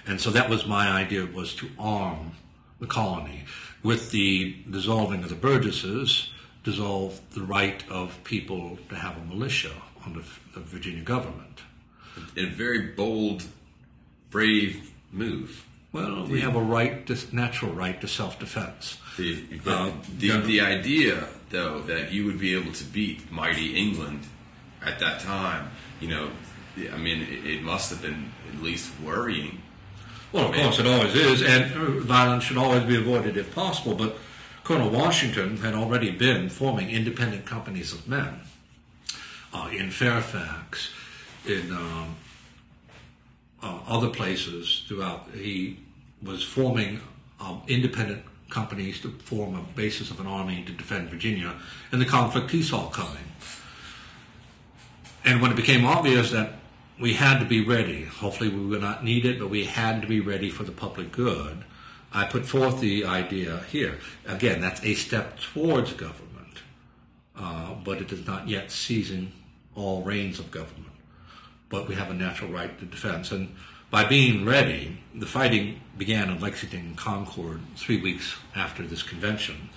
[0.06, 2.34] And so that was my idea was to arm
[2.80, 3.46] the colony
[3.82, 6.30] with the dissolving of the Burgesses,
[6.66, 9.72] dissolve the right of people to have a militia
[10.06, 10.22] under
[10.54, 11.62] the Virginia government.
[12.36, 13.44] a very bold,
[14.30, 15.66] brave move.
[15.94, 18.98] Well, we have a right, to, natural right to self-defense.
[19.18, 23.78] The, the, Uh, the, the idea, though, that you would be able to beat mighty
[23.78, 24.22] England
[24.84, 26.30] at that time, you know,
[26.94, 29.62] I mean, it, it must have been at least worrying.
[30.34, 33.96] Well, of course, it always is, and uh, violence should always be avoided if possible.
[33.96, 34.18] But
[34.66, 38.40] Colonel Washington had already been forming independent companies of men
[39.54, 40.92] uh, in Fairfax,
[41.48, 42.16] in um,
[43.62, 45.30] uh, other places throughout.
[45.36, 45.78] He
[46.24, 47.00] was forming
[47.40, 51.54] um, independent companies to form a basis of an army to defend Virginia,
[51.92, 53.30] and the conflict he saw coming.
[55.24, 56.54] And when it became obvious that
[57.00, 60.08] we had to be ready, hopefully we would not need it, but we had to
[60.08, 61.64] be ready for the public good,
[62.16, 64.00] I put forth the idea here.
[64.26, 66.64] Again, that's a step towards government,
[67.38, 69.34] uh, but it is not yet seizing
[69.76, 70.94] all reins of government.
[71.68, 73.34] But we have a natural right to defense.
[73.34, 73.54] And
[73.92, 79.70] by being ready, the fighting began in Lexington and Concord three weeks after this convention.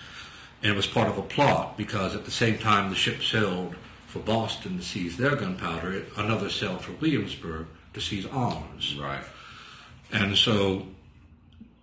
[0.62, 3.74] And it was part of a plot because at the same time the ship sailed
[4.06, 8.96] for Boston to seize their gunpowder, another sailed for Williamsburg to seize arms.
[8.96, 9.24] Right.
[10.12, 10.86] And so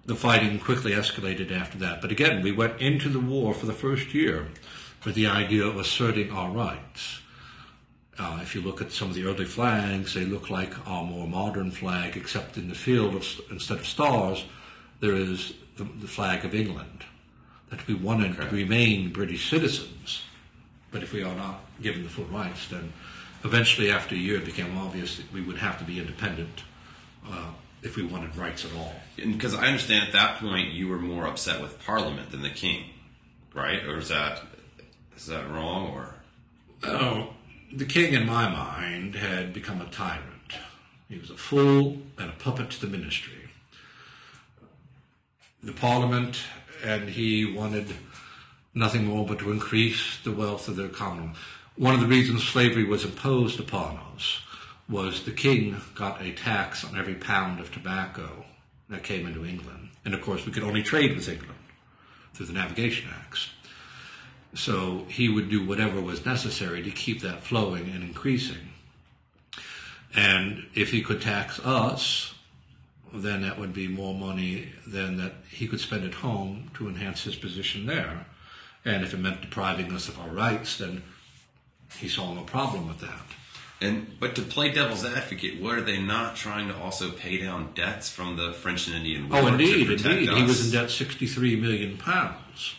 [0.05, 2.01] the fighting quickly escalated after that.
[2.01, 4.47] But again, we went into the war for the first year
[5.03, 7.21] with the idea of asserting our rights.
[8.17, 11.27] Uh, if you look at some of the early flags, they look like our more
[11.27, 14.45] modern flag, except in the field, of, instead of stars,
[15.01, 17.03] there is the, the flag of England.
[17.69, 20.23] That we wanted to remain British citizens,
[20.91, 22.93] but if we are not given the full rights, then
[23.43, 26.63] eventually, after a year, it became obvious that we would have to be independent
[27.27, 27.49] uh,
[27.85, 28.93] if we wanted rights at all.
[29.15, 32.85] Because I understand at that point you were more upset with Parliament than the King.
[33.53, 33.83] right?
[33.85, 34.41] Or is that
[35.15, 35.87] is that wrong?
[35.93, 36.15] Or
[36.83, 37.33] Oh,
[37.73, 40.53] the king, in my mind, had become a tyrant.
[41.09, 43.49] He was a fool and a puppet to the ministry.
[45.63, 46.39] The parliament
[46.83, 47.87] and he wanted
[48.73, 51.37] nothing more but to increase the wealth of their commonwealth.
[51.77, 54.39] One of the reasons slavery was imposed upon us
[54.87, 58.45] was the king got a tax on every pound of tobacco
[58.89, 59.89] that came into England.
[60.03, 61.59] And of course, we could only trade with England
[62.33, 63.49] through the Navigation Acts.
[64.53, 68.73] So he would do whatever was necessary to keep that flowing and increasing.
[70.15, 72.35] And if he could tax us,
[73.13, 77.23] then that would be more money than that he could spend at home to enhance
[77.23, 78.25] his position there.
[78.85, 81.03] And if it meant depriving us of our rights, then
[81.97, 83.21] he saw no problem with that.
[83.81, 87.73] And but to play devil's advocate, what are they not trying to also pay down
[87.73, 89.41] debts from the French and Indian War?
[89.41, 90.29] Oh, indeed, indeed.
[90.29, 92.75] He was in debt 63 million pounds.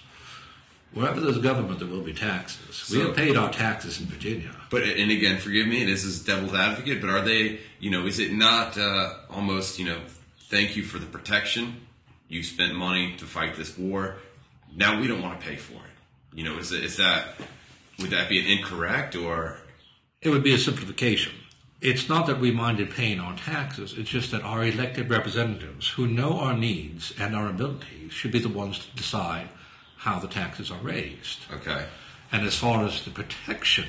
[0.92, 2.90] Wherever there's government, there will be taxes.
[2.90, 4.50] we have paid our taxes in Virginia.
[4.70, 7.02] But and again, forgive me, this is devil's advocate.
[7.02, 10.00] But are they, you know, is it not uh, almost, you know,
[10.48, 11.82] thank you for the protection?
[12.28, 14.16] You spent money to fight this war.
[14.74, 16.34] Now we don't want to pay for it.
[16.34, 17.34] You know, is is that
[17.98, 19.58] would that be an incorrect or?
[20.26, 21.34] It would be a simplification.
[21.80, 26.08] It's not that we minded paying our taxes, it's just that our elected representatives, who
[26.08, 29.50] know our needs and our abilities, should be the ones to decide
[29.98, 31.38] how the taxes are raised.
[31.52, 31.86] Okay.
[32.32, 33.86] And as far as the protection,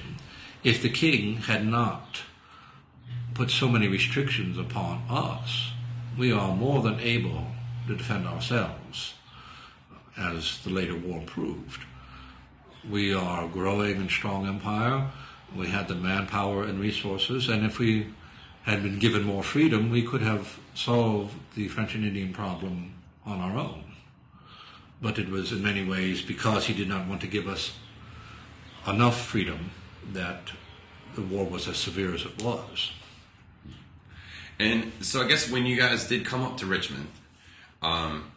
[0.64, 2.22] if the king had not
[3.34, 5.72] put so many restrictions upon us,
[6.20, 7.48] we are more than able
[7.88, 9.16] to defend ourselves,
[10.16, 11.82] as the later war proved.
[12.88, 15.10] We are a growing and strong empire.
[15.56, 18.08] We had the manpower and resources, and if we
[18.64, 22.94] had been given more freedom, we could have solved the French and Indian problem
[23.26, 23.84] on our own.
[25.02, 27.78] But it was in many ways because he did not want to give us
[28.86, 29.72] enough freedom
[30.12, 30.52] that
[31.16, 32.92] the war was as severe as it was.
[34.60, 37.08] And so I guess when you guys did come up to Richmond,
[37.82, 38.32] um,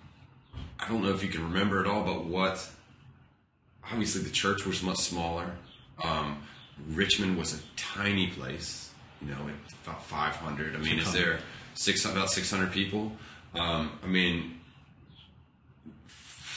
[0.78, 2.70] I don't know if you can remember at all, but what?
[3.90, 5.52] Obviously, the church was much smaller.
[6.02, 6.42] Um,
[6.88, 8.90] Richmond was a tiny place.
[9.22, 9.50] You know,
[9.84, 10.74] about 500.
[10.74, 11.40] I mean, is there
[11.74, 13.12] six about 600 people?
[13.54, 14.60] Um, I mean,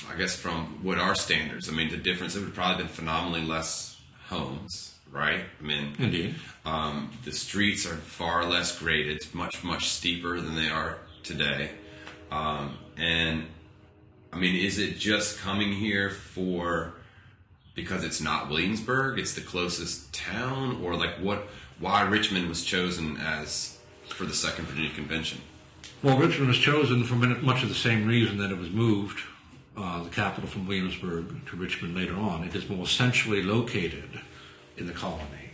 [0.10, 3.42] I guess from what our standards, I mean, the difference it would probably been phenomenally
[3.46, 5.42] less homes, right?
[5.60, 6.36] I mean, Indeed.
[6.66, 11.72] um, the streets are far less graded, much much steeper than they are today.
[12.32, 13.46] Um, and
[14.32, 16.94] I mean, is it just coming here for
[17.76, 19.20] because it's not Williamsburg?
[19.20, 21.48] It's the closest town, or like what?
[21.80, 25.42] Why Richmond was chosen as for the Second Virginia Convention?
[26.02, 29.20] Well, Richmond was chosen for much of the same reason that it was moved,
[29.76, 32.44] uh, the capital from Williamsburg to Richmond later on.
[32.44, 34.22] It is more centrally located
[34.78, 35.50] in the colony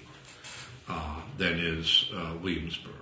[0.88, 2.93] uh, than is uh, Williamsburg.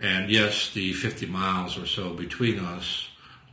[0.00, 3.08] And yes, the 50 miles or so between us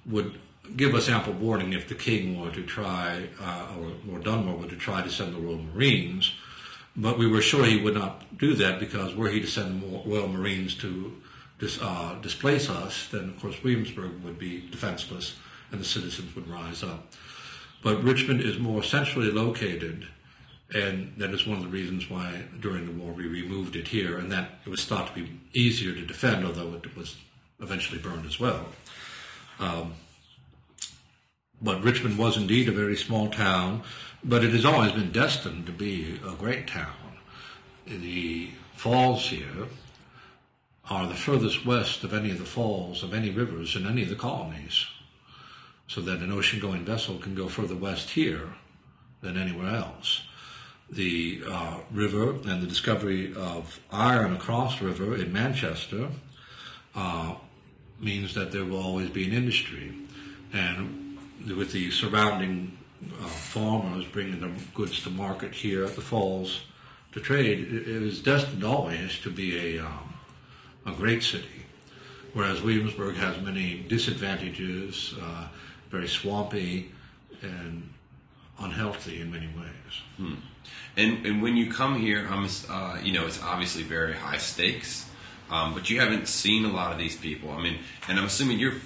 [0.06, 0.34] would
[0.76, 4.68] give us ample warning if the king were to try, uh, or, or Dunmore were
[4.68, 6.32] to try to send the Royal Marines.
[6.96, 10.04] But we were sure he would not do that because were he to send more
[10.06, 11.22] Royal Marines to
[11.60, 15.36] dis, uh, displace us, then of course Williamsburg would be defenseless
[15.72, 17.08] and the citizens would rise up.
[17.82, 20.08] But Richmond is more centrally located,
[20.74, 24.18] and that is one of the reasons why during the war we removed it here,
[24.18, 27.16] and that it was thought to be easier to defend, although it was
[27.60, 28.66] eventually burned as well.
[29.60, 29.94] Um,
[31.62, 33.84] but Richmond was indeed a very small town,
[34.24, 36.96] but it has always been destined to be a great town.
[37.86, 39.68] The falls here
[40.90, 44.10] are the furthest west of any of the falls of any rivers in any of
[44.10, 44.88] the colonies,
[45.88, 48.56] so that an ocean going vessel can go further west here
[49.22, 50.24] than anywhere else.
[50.90, 56.10] The uh, river and the discovery of iron across the river in Manchester
[56.96, 57.36] uh,
[58.00, 59.94] means that there will always be an industry.
[60.52, 61.01] And
[61.48, 66.62] with the surrounding uh, farmers bringing their goods to market here at the falls
[67.14, 70.14] to trade, it, was destined always to be a, um,
[70.86, 71.66] a great city.
[72.34, 75.48] Whereas Williamsburg has many disadvantages, uh,
[75.90, 76.92] very swampy
[77.42, 77.90] and
[78.60, 80.38] unhealthy in many ways.
[80.96, 85.10] And and when you come here, I'm uh, you know it's obviously very high stakes,
[85.50, 87.50] um, but you haven't seen a lot of these people.
[87.52, 88.80] I mean, and I'm assuming you're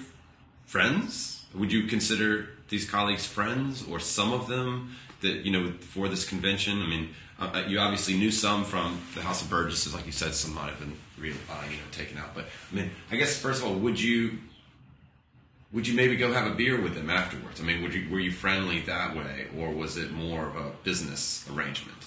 [0.66, 1.44] friends.
[1.54, 6.28] Would you consider these colleagues friends, or some of them that you know for this
[6.28, 6.82] convention?
[6.82, 10.12] I mean, uh, uh, you obviously knew some from the House of Burgesses, like you
[10.12, 10.34] said.
[10.34, 13.38] Some might have been re- uh, you know taken out, but I mean, I guess
[13.38, 14.38] first of all, would you
[15.72, 17.60] would you maybe go have a beer with them afterwards?
[17.60, 20.70] I mean, would you, were you friendly that way, or was it more of a
[20.84, 21.98] business arrangement?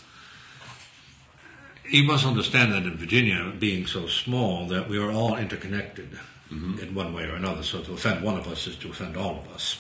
[1.88, 6.18] You must understand that in Virginia, being so small, that we are all interconnected
[6.52, 6.80] mm-hmm.
[6.80, 7.64] in one way or another.
[7.64, 9.78] So to offend one of us is to offend all of us.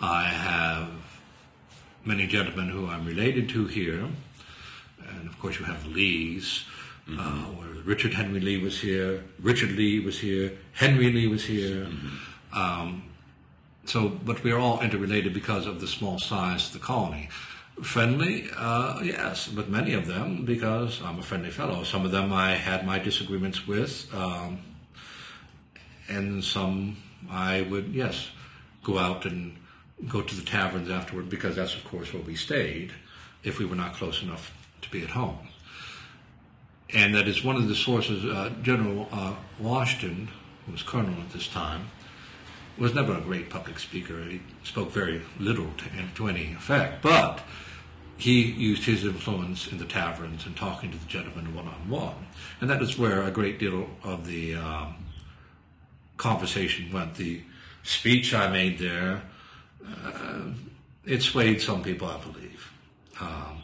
[0.00, 0.90] I have
[2.04, 4.08] many gentlemen who I'm related to here,
[5.08, 6.64] and of course you have Lees.
[7.08, 7.20] Mm-hmm.
[7.20, 9.24] Uh, Richard Henry Lee was here.
[9.40, 10.52] Richard Lee was here.
[10.72, 11.86] Henry Lee was here.
[11.86, 12.58] Mm-hmm.
[12.58, 13.04] Um,
[13.86, 17.30] so, but we're all interrelated because of the small size of the colony.
[17.82, 21.84] Friendly, uh, yes, but many of them because I'm a friendly fellow.
[21.84, 24.58] Some of them I had my disagreements with, um,
[26.08, 26.96] and some
[27.30, 28.30] I would, yes,
[28.82, 29.56] go out and
[30.06, 32.92] go to the taverns afterward because that's, of course, where we stayed
[33.42, 35.38] if we were not close enough to be at home.
[36.94, 38.24] And that is one of the sources.
[38.24, 40.28] Uh, General uh, Washington,
[40.64, 41.90] who was colonel at this time,
[42.78, 44.22] was never a great public speaker.
[44.22, 45.84] He spoke very little to,
[46.14, 47.40] to any effect, but
[48.16, 52.26] he used his influence in the taverns and talking to the gentlemen one on one.
[52.60, 54.94] And that is where a great deal of the um,
[56.16, 57.14] conversation went.
[57.14, 57.42] The
[57.82, 59.22] speech I made there,
[59.86, 60.42] uh,
[61.04, 62.72] it swayed some people, I believe.
[63.20, 63.62] Um,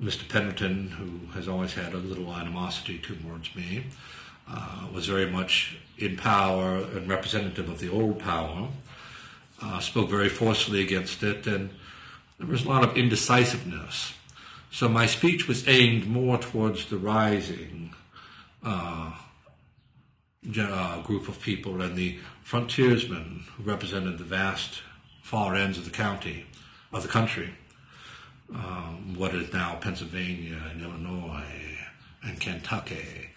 [0.00, 0.28] Mr.
[0.28, 3.84] Pendleton, who has always had a little animosity towards me,
[4.48, 8.68] uh, was very much in power and representative of the old power,
[9.62, 11.70] uh, spoke very forcefully against it, and
[12.38, 14.12] there was a lot of indecisiveness.
[14.70, 17.94] So my speech was aimed more towards the rising
[18.62, 19.12] uh,
[20.58, 24.82] uh, group of people and the frontiersmen who represented the vast
[25.26, 26.46] far ends of the county,
[26.92, 27.50] of the country,
[28.54, 31.78] um, what is now Pennsylvania and Illinois
[32.22, 33.30] and Kentucky.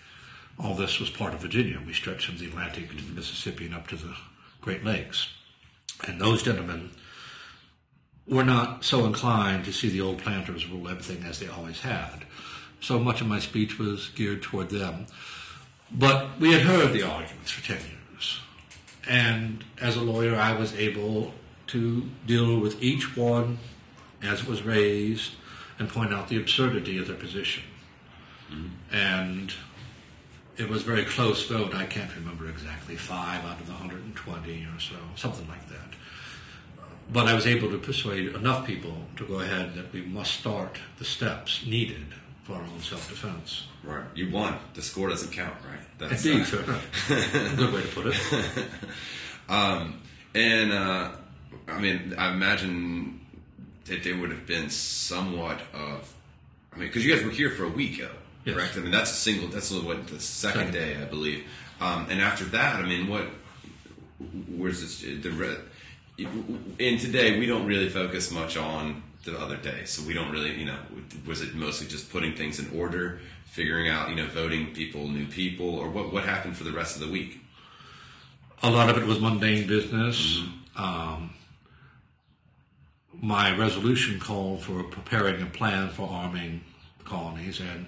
[0.60, 1.82] All this was part of Virginia.
[1.84, 4.16] We stretched from the Atlantic to the Mississippi and up to the
[4.62, 5.30] Great Lakes.
[6.06, 6.92] And those gentlemen
[8.28, 12.24] were not so inclined to see the old planters rule everything as they always had.
[12.82, 15.08] So much of my speech was geared toward them.
[15.92, 18.42] But we had heard the arguments for 10 years.
[19.08, 21.34] And as a lawyer, I was able
[21.70, 23.60] to deal with each one
[24.22, 25.34] as it was raised
[25.78, 27.64] and point out the absurdity of their position.
[28.52, 28.96] Mm-hmm.
[28.96, 29.54] And
[30.58, 31.74] it was a very close vote.
[31.74, 35.78] I can't remember exactly, five out of the 120 or so, something like that.
[37.12, 40.78] But I was able to persuade enough people to go ahead that we must start
[40.98, 42.14] the steps needed
[42.44, 43.68] for our own self-defense.
[43.84, 44.04] Right.
[44.14, 44.58] You won.
[44.74, 45.80] The score doesn't count, right?
[45.98, 46.80] That's Indeed, uh,
[47.56, 48.66] Good way to put it.
[49.50, 50.02] um,
[50.36, 51.12] and uh,
[51.68, 53.20] I mean, I imagine
[53.86, 56.14] that there would have been somewhat of,
[56.74, 58.10] I mean, because you guys were here for a week, though,
[58.46, 58.56] yes.
[58.56, 58.78] correct?
[58.78, 59.48] I mean, that's a single.
[59.50, 60.74] That's what the second, second.
[60.74, 61.46] day, I believe.
[61.82, 63.26] Um, and after that, I mean, what?
[64.56, 65.02] Where's this?
[65.02, 65.60] The
[66.80, 70.58] and today we don't really focus much on the other day, so we don't really,
[70.60, 70.78] you know,
[71.26, 75.26] was it mostly just putting things in order, figuring out, you know, voting people, new
[75.26, 76.12] people, or what?
[76.12, 77.42] What happened for the rest of the week?
[78.62, 80.40] A lot of it was mundane business.
[80.40, 80.84] Mm-hmm.
[80.84, 81.34] Um,
[83.22, 86.62] my resolution called for preparing a plan for arming
[86.98, 87.88] the colonies, and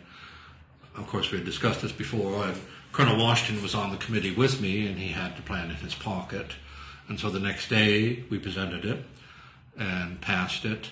[0.96, 2.46] of course we had discussed this before.
[2.46, 2.60] And
[2.92, 5.96] Colonel Washington was on the committee with me, and he had the plan in his
[5.96, 6.52] pocket.
[7.08, 9.06] And so the next day we presented it
[9.78, 10.90] and passed it.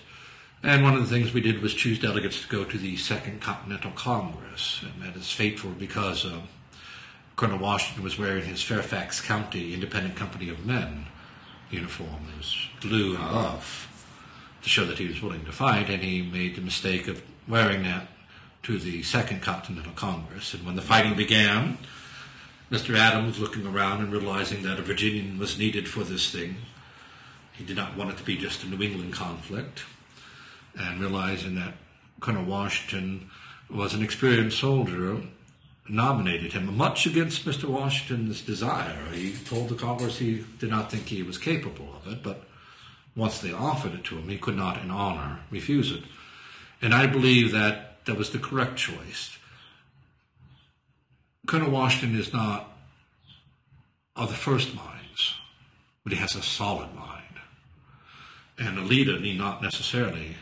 [0.62, 3.40] And one of the things we did was choose delegates to go to the Second
[3.40, 6.40] Continental Congress, and that is fateful because uh,
[7.36, 11.06] Colonel Washington was wearing his Fairfax County Independent Company of Men
[11.70, 12.26] uniform.
[12.36, 13.89] Was blue and buff
[14.62, 17.82] to show that he was willing to fight, and he made the mistake of wearing
[17.82, 18.08] that
[18.62, 20.54] to the Second Continental Congress.
[20.54, 21.78] And when the fighting began,
[22.70, 22.96] Mr.
[22.96, 26.56] Adams, looking around and realizing that a Virginian was needed for this thing,
[27.52, 29.84] he did not want it to be just a New England conflict,
[30.78, 31.74] and realizing that
[32.20, 33.30] Colonel Washington
[33.68, 35.22] was an experienced soldier,
[35.88, 37.64] nominated him, much against Mr.
[37.64, 39.10] Washington's desire.
[39.12, 42.44] He told the Congress he did not think he was capable of it, but
[43.20, 46.02] once they offered it to him, he could not, in honor, refuse it.
[46.80, 49.36] And I believe that that was the correct choice.
[51.46, 52.72] Colonel Washington is not
[54.16, 55.34] of the first minds,
[56.02, 57.36] but he has a solid mind.
[58.58, 60.36] And a leader need not necessarily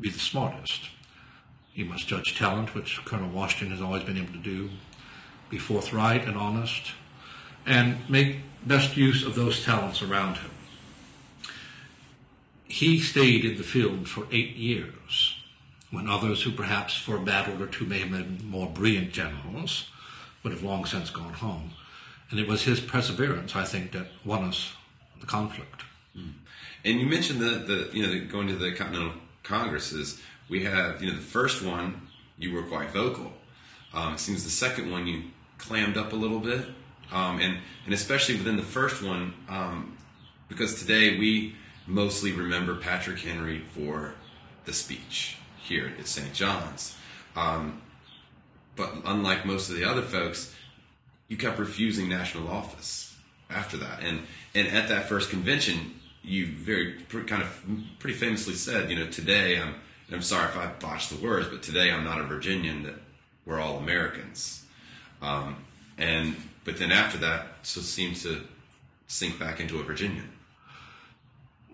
[0.00, 0.88] be the smartest.
[1.72, 4.70] He must judge talent, which Colonel Washington has always been able to do,
[5.50, 6.94] be forthright and honest,
[7.64, 10.50] and make best use of those talents around him
[12.74, 15.36] he stayed in the field for eight years,
[15.92, 19.88] when others who perhaps for a battle or two may have been more brilliant generals
[20.42, 21.70] would have long since gone home.
[22.30, 24.72] And it was his perseverance, I think, that won us
[25.20, 25.84] the conflict.
[26.84, 29.12] And you mentioned the, the you know the, going to the Continental
[29.44, 30.20] Congresses.
[30.48, 32.08] We have you know the first one
[32.38, 33.32] you were quite vocal.
[33.92, 35.22] Um, it seems the second one you
[35.58, 36.66] clammed up a little bit,
[37.12, 39.96] um, and and especially within the first one, um,
[40.48, 41.54] because today we
[41.86, 44.14] mostly remember Patrick Henry for
[44.64, 46.32] the speech here at St.
[46.32, 46.96] John's.
[47.36, 47.82] Um,
[48.76, 50.54] but unlike most of the other folks,
[51.28, 53.16] you kept refusing national office
[53.50, 54.22] after that, and
[54.54, 56.94] and at that first convention, you very
[57.26, 57.64] kind of
[57.98, 59.74] pretty famously said, you know, today I'm.
[60.12, 62.82] I'm sorry if I botched the words, but today I'm not a Virginian.
[62.82, 62.96] That
[63.46, 64.64] we're all Americans.
[65.22, 65.56] Um,
[65.96, 68.42] and but then after that, so seems to
[69.06, 70.28] sink back into a Virginian.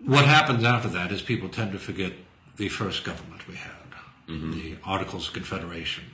[0.05, 2.13] What happens after that is people tend to forget
[2.57, 3.71] the first government we had,
[4.27, 4.51] mm-hmm.
[4.51, 6.05] the Articles of Confederation.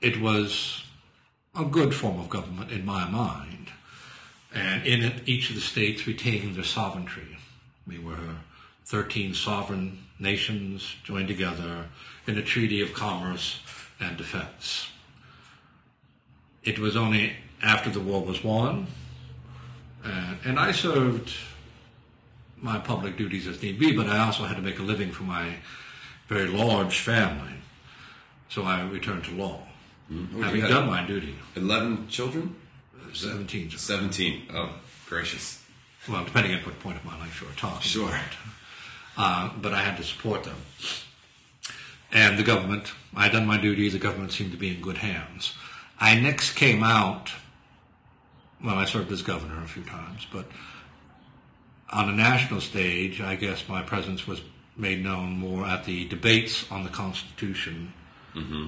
[0.00, 0.84] It was
[1.54, 3.70] a good form of government in my mind,
[4.52, 7.38] and in it, each of the states retained their sovereignty.
[7.86, 8.36] We were
[8.86, 11.86] 13 sovereign nations joined together
[12.26, 13.60] in a treaty of commerce
[14.00, 14.88] and defense.
[16.64, 18.88] It was only after the war was won,
[20.04, 21.32] and, and I served
[22.60, 25.22] my public duties as need be, but I also had to make a living for
[25.24, 25.56] my
[26.28, 27.54] very large family.
[28.48, 29.62] So I returned to law,
[30.08, 31.36] having you had- done my duty.
[31.56, 32.54] Eleven children,
[33.12, 33.70] 17.
[33.70, 34.42] seventeen.
[34.52, 34.70] Oh,
[35.08, 35.62] gracious.
[36.08, 38.08] Well, depending on what point of my life you were talking Sure.
[38.08, 38.36] about.
[39.16, 40.56] Uh, but I had to support them.
[42.12, 44.98] And the government, I had done my duty, the government seemed to be in good
[44.98, 45.54] hands.
[46.00, 47.30] I next came out,
[48.64, 50.46] well, I served as governor a few times, but
[51.90, 54.40] on a national stage, I guess my presence was
[54.76, 57.92] made known more at the debates on the Constitution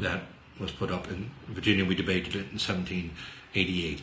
[0.01, 0.22] that
[0.59, 1.84] was put up in Virginia.
[1.84, 4.03] We debated it in 1788.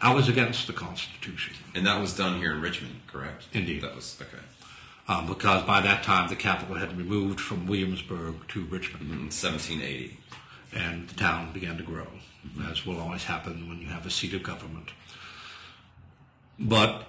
[0.00, 1.54] I was against the Constitution.
[1.74, 3.44] And that was done here in Richmond, correct?
[3.52, 3.82] Indeed.
[3.82, 4.42] That was okay.
[5.08, 10.18] um, because by that time the capital had removed from Williamsburg to Richmond, In 1780.
[10.74, 12.06] and the town began to grow,
[12.70, 14.90] as will always happen when you have a seat of government.
[16.58, 17.06] But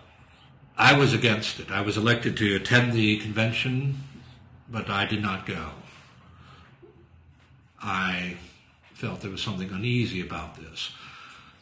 [0.77, 1.71] I was against it.
[1.71, 4.03] I was elected to attend the convention,
[4.69, 5.71] but I did not go.
[7.81, 8.37] I
[8.93, 10.91] felt there was something uneasy about this.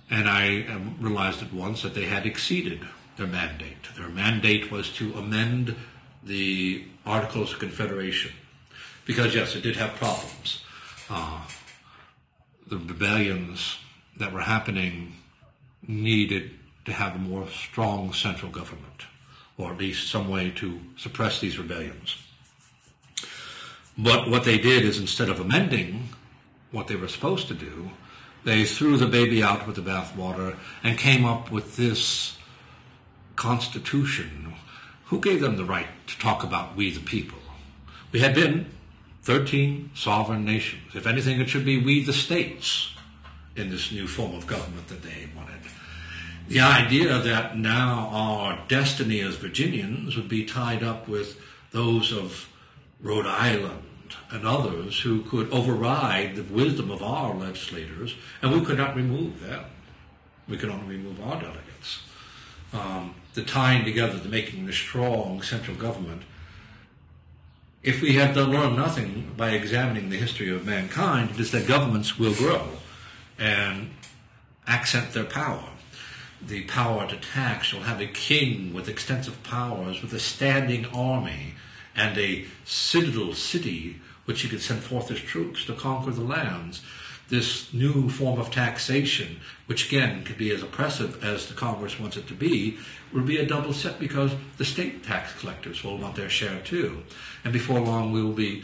[0.09, 2.81] And I um, realized at once that they had exceeded
[3.17, 3.95] their mandate.
[3.97, 5.75] Their mandate was to amend
[6.23, 8.31] the Articles of Confederation.
[9.05, 10.63] Because, yes, it did have problems.
[11.09, 11.41] Uh,
[12.67, 13.77] the rebellions
[14.17, 15.13] that were happening
[15.87, 16.51] needed
[16.85, 19.05] to have a more strong central government,
[19.57, 22.17] or at least some way to suppress these rebellions.
[23.97, 26.09] But what they did is instead of amending
[26.71, 27.91] what they were supposed to do,
[28.43, 32.37] they threw the baby out with the bathwater and came up with this
[33.35, 34.53] constitution.
[35.05, 37.39] Who gave them the right to talk about we the people?
[38.11, 38.67] We had been
[39.25, 40.95] 13 sovereign nations.
[40.95, 42.91] If anything, it should be we the states
[43.55, 45.61] in this new form of government that they wanted.
[46.47, 52.47] The idea that now our destiny as Virginians would be tied up with those of
[53.01, 53.81] Rhode Island
[54.29, 58.13] and others who could override the wisdom of our legislators,
[58.43, 59.65] and we could not remove them.
[60.47, 62.03] We could only remove our delegates.
[62.73, 66.21] Um, the tying together, the making the strong central government.
[67.85, 71.67] If we had to learn nothing by examining the history of mankind, it is that
[71.67, 72.67] governments will grow
[73.37, 73.91] and
[74.65, 75.69] accent their power.
[76.41, 81.53] The power to tax shall have a king with extensive powers, with a standing army,
[81.95, 86.81] and a citadel city which he could send forth his troops to conquer the lands.
[87.27, 92.17] This new form of taxation, which again could be as oppressive as the Congress wants
[92.17, 92.77] it to be,
[93.11, 97.03] will be a double set because the state tax collectors will want their share too.
[97.43, 98.63] And before long, we will be,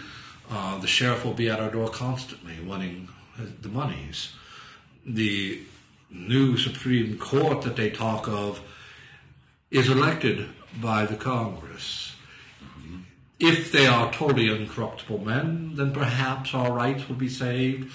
[0.49, 3.07] uh, the sheriff will be at our door constantly wanting
[3.39, 4.33] uh, the monies.
[5.05, 5.61] The
[6.11, 8.61] new Supreme Court that they talk of
[9.71, 10.49] is elected
[10.79, 12.15] by the Congress.
[13.39, 17.91] If they are totally uncorruptible men, then perhaps our rights will be saved.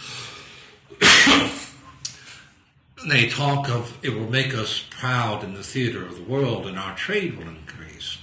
[3.08, 6.78] they talk of it will make us proud in the theater of the world and
[6.78, 8.18] our trade will increase.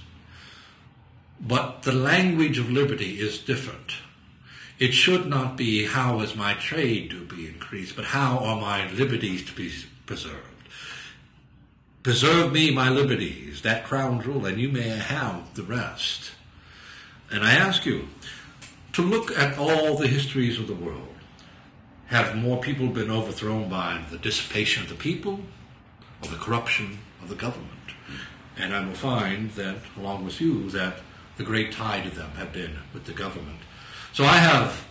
[1.40, 3.94] But the language of liberty is different.
[4.78, 8.90] It should not be how is my trade to be increased, but how are my
[8.90, 9.72] liberties to be
[10.06, 10.38] preserved.
[12.02, 16.32] Preserve me my liberties, that crown jewel, and you may have the rest.
[17.30, 18.08] And I ask you
[18.92, 21.13] to look at all the histories of the world.
[22.06, 25.40] Have more people been overthrown by the dissipation of the people
[26.22, 27.70] or the corruption of the government.
[28.56, 30.98] And I will find that, along with you, that
[31.36, 33.58] the great tide of them have been with the government.
[34.12, 34.86] So I have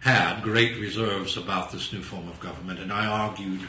[0.00, 3.62] had great reserves about this new form of government, and I argued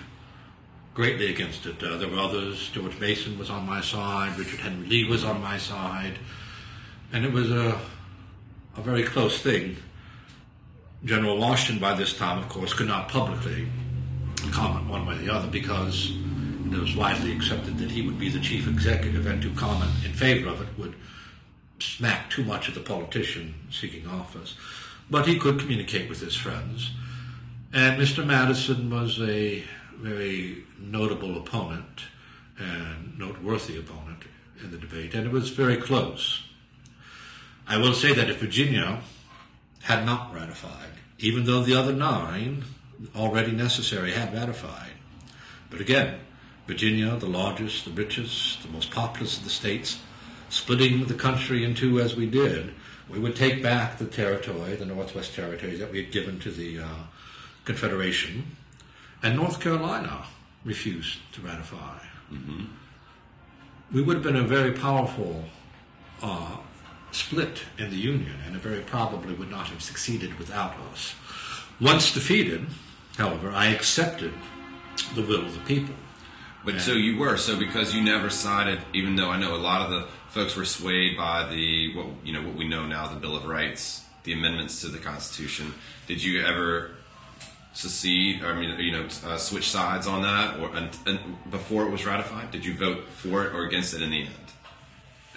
[0.93, 1.81] greatly against it.
[1.83, 2.69] Uh, there were others.
[2.69, 4.37] George Mason was on my side.
[4.37, 6.19] Richard Henry Lee was on my side.
[7.11, 7.79] And it was a,
[8.77, 9.77] a very close thing.
[11.05, 13.67] General Washington, by this time, of course, could not publicly
[14.51, 16.11] comment one way or the other because
[16.71, 20.13] it was widely accepted that he would be the chief executive, and to comment in
[20.13, 20.95] favor of it would
[21.79, 24.55] smack too much of the politician seeking office.
[25.09, 26.91] But he could communicate with his friends.
[27.71, 28.25] And Mr.
[28.25, 29.63] Madison was a
[29.97, 32.05] very notable opponent
[32.57, 34.23] and noteworthy opponent
[34.63, 36.43] in the debate, and it was very close.
[37.67, 39.01] I will say that if Virginia
[39.85, 42.63] had not ratified, even though the other nine
[43.15, 44.91] already necessary had ratified,
[45.69, 46.19] but again,
[46.65, 49.99] Virginia, the largest, the richest, the most populous of the states,
[50.49, 52.73] splitting the country in two as we did,
[53.07, 56.79] we would take back the territory, the Northwest Territory that we had given to the
[56.79, 56.87] uh,
[57.63, 58.55] Confederation,
[59.21, 60.25] and North Carolina
[60.63, 61.99] refused to ratify.
[62.33, 62.65] Mm-hmm.
[63.93, 65.43] We would have been a very powerful
[66.23, 66.57] uh,
[67.15, 71.15] split in the Union, and it very probably would not have succeeded without us.
[71.79, 72.67] Once defeated,
[73.17, 74.33] however, I accepted
[75.15, 75.95] the will of the people.
[76.63, 79.81] But so you were so because you never sided, even though I know a lot
[79.81, 83.19] of the folks were swayed by the what you know what we know now the
[83.19, 85.73] Bill of Rights, the amendments to the Constitution.
[86.07, 86.91] Did you ever
[87.73, 91.85] secede, or I mean, you know, uh, switch sides on that, or and, and before
[91.85, 92.49] it was ratified?
[92.49, 94.44] Did you vote for it or against it in the end?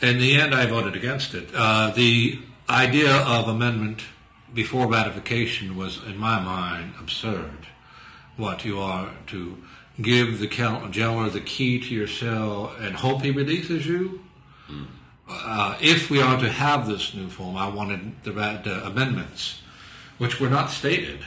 [0.01, 1.49] In the end, I voted against it.
[1.53, 2.38] Uh, the
[2.68, 4.03] idea of amendment
[4.55, 7.66] before ratification was, in my mind, absurd.
[8.36, 9.59] What you are to
[10.01, 14.22] give the jailer the key to your cell and hope he releases you.
[14.70, 14.86] Mm.
[15.28, 19.61] Uh, if we are to have this new form, I wanted the, the amendments,
[20.18, 21.20] which were not stated.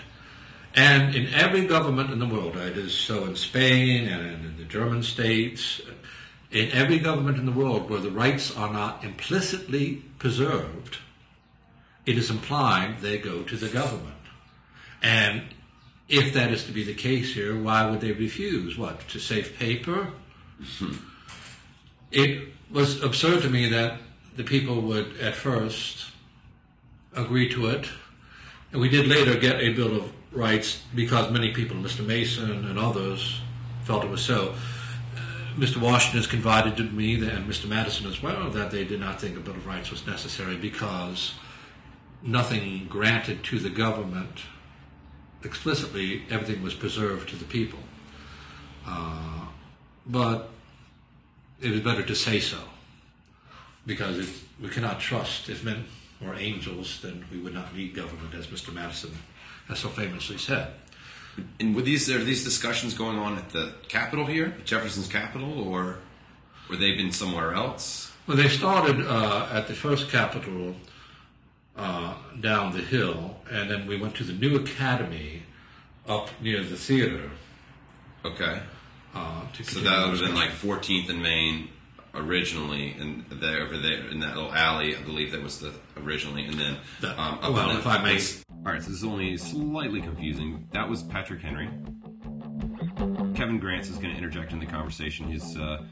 [0.74, 4.64] And in every government in the world, it is so in Spain and in the
[4.64, 5.82] German states,
[6.52, 10.98] in every government in the world where the rights are not implicitly preserved,
[12.06, 14.16] it is implied they go to the government.
[15.02, 15.44] And
[16.10, 18.78] if that is to be the case here, why would they refuse?
[18.78, 20.10] What, to save paper?
[20.62, 20.94] Mm-hmm.
[22.12, 24.00] It was absurd to me that
[24.36, 26.12] the people would at first
[27.16, 27.88] agree to it.
[28.72, 32.06] And we did later get a Bill of Rights because many people, Mr.
[32.06, 33.42] Mason and others,
[33.84, 34.56] felt it was so.
[35.56, 35.78] Mr.
[35.78, 37.68] Washington has confided to me, and Mr.
[37.68, 41.34] Madison as well, that they did not think a Bill of Rights was necessary because
[42.22, 44.42] nothing granted to the government
[45.44, 47.80] explicitly, everything was preserved to the people.
[48.86, 49.48] Uh,
[50.06, 50.50] but
[51.60, 52.60] it is better to say so
[53.86, 55.86] because if we cannot trust if men
[56.22, 58.74] were angels, then we would not need government, as Mr.
[58.74, 59.12] Madison
[59.68, 60.74] has so famously said.
[61.60, 65.68] And were these are these discussions going on at the Capitol here, at Jefferson's Capitol,
[65.68, 65.98] or
[66.70, 68.12] were they been somewhere else?
[68.28, 70.76] Well, they started uh, at the first Capitol
[71.76, 75.44] uh, down the hill, and then we went to the new academy
[76.08, 77.32] up near the theater.
[78.24, 78.62] Okay.
[79.14, 81.70] Uh, so that would have been like 14th and Main
[82.14, 86.46] originally, and there over there in that little alley, I believe that was the originally,
[86.46, 86.78] and then
[87.18, 88.20] um, well, if I may.
[88.64, 90.68] All right, so this is only slightly confusing.
[90.72, 91.68] That was Patrick Henry.
[93.34, 95.32] Kevin Grants is going to interject in the conversation.
[95.32, 95.84] His uh,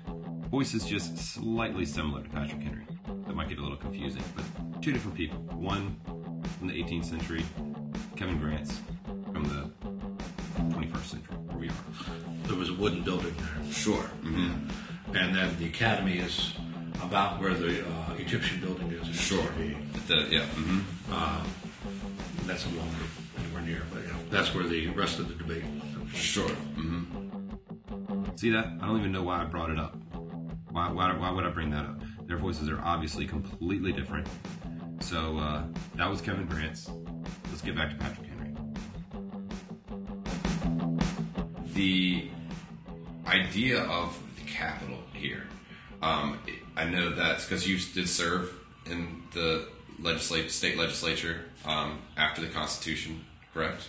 [0.51, 2.85] voice is just slightly similar to Patrick Henry.
[3.25, 4.45] That might get a little confusing, but
[4.83, 5.39] two different people.
[5.57, 5.99] One
[6.59, 7.43] from the 18th century,
[8.15, 8.79] Kevin Grants
[9.33, 9.71] from the
[10.75, 11.73] 21st century, where we are.
[12.43, 13.73] There was a wooden building there.
[13.73, 14.03] Sure.
[14.21, 15.15] Mm-hmm.
[15.15, 16.53] And then the academy is
[17.01, 19.07] about where the uh, Egyptian building is.
[19.19, 19.43] Sure.
[20.05, 20.41] The, yeah.
[20.41, 20.79] Mm-hmm.
[21.11, 21.43] Uh,
[22.49, 22.95] that's no longer
[23.37, 25.63] anywhere near, but you know, that's where the rest of the debate.
[26.15, 26.49] Sure.
[26.49, 28.35] Mm-hmm.
[28.37, 28.65] See that?
[28.81, 29.95] I don't even know why I brought it up.
[30.71, 32.01] Why, why, why would I bring that up?
[32.25, 34.27] Their voices are obviously completely different.
[34.99, 36.89] So uh, that was Kevin Grants.
[37.49, 38.55] Let's get back to Patrick Henry.
[41.75, 42.29] The
[43.27, 45.43] idea of the capital here.
[46.01, 46.39] Um,
[46.75, 48.51] I know that's because you did serve
[48.87, 49.67] in the
[50.01, 53.87] legislature, state legislature um, after the Constitution, correct?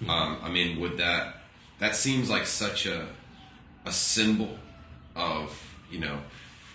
[0.00, 0.10] Mm-hmm.
[0.10, 1.36] Um, I mean, would that
[1.78, 3.06] that seems like such a
[3.84, 4.58] a symbol
[5.14, 5.58] of
[5.90, 6.18] you know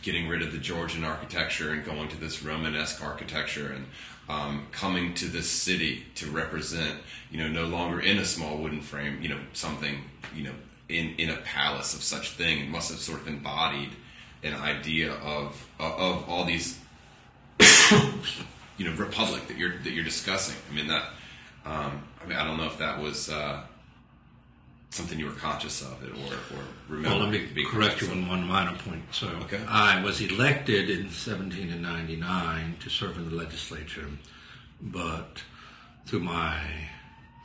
[0.01, 3.85] getting rid of the Georgian architecture and going to this Romanesque architecture and
[4.29, 6.97] um, coming to this city to represent
[7.29, 10.01] you know no longer in a small wooden frame you know something
[10.35, 10.53] you know
[10.89, 12.59] in in a palace of such thing.
[12.59, 13.89] It must have sort of embodied
[14.43, 16.79] an idea of of all these
[18.81, 20.55] you know republic that you're that you're discussing.
[20.71, 21.03] I mean that.
[21.65, 23.61] Um, I mean, I don't know if that was uh,
[24.89, 27.09] something you were conscious of it or, or remember.
[27.19, 29.03] Well, let me correct you on one minor point.
[29.11, 29.61] So, Okay.
[29.67, 34.07] I was elected in 1799 to serve in the legislature,
[34.81, 35.43] but
[36.07, 36.59] through my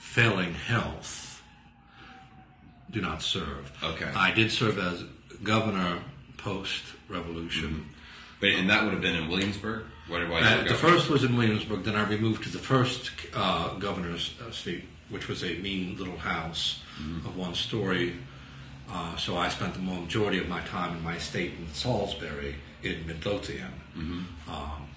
[0.01, 1.43] failing health,
[2.91, 3.71] do not serve.
[3.83, 4.11] Okay.
[4.17, 5.05] I did serve as
[5.43, 6.01] governor
[6.39, 7.67] post revolution.
[7.75, 7.81] of.
[8.41, 9.85] But and that would have been in Williamsburg.
[10.09, 11.83] What why you Uh, the first was in Williamsburg.
[11.85, 16.17] Then I removed to the first uh, governor's uh, seat, which was a mean little
[16.19, 16.83] house
[17.27, 18.15] of one story.
[18.91, 23.07] Uh, so I spent the majority of my time in my estate in Salisbury in
[23.07, 23.73] Midlothian.
[24.49, 24.89] Um,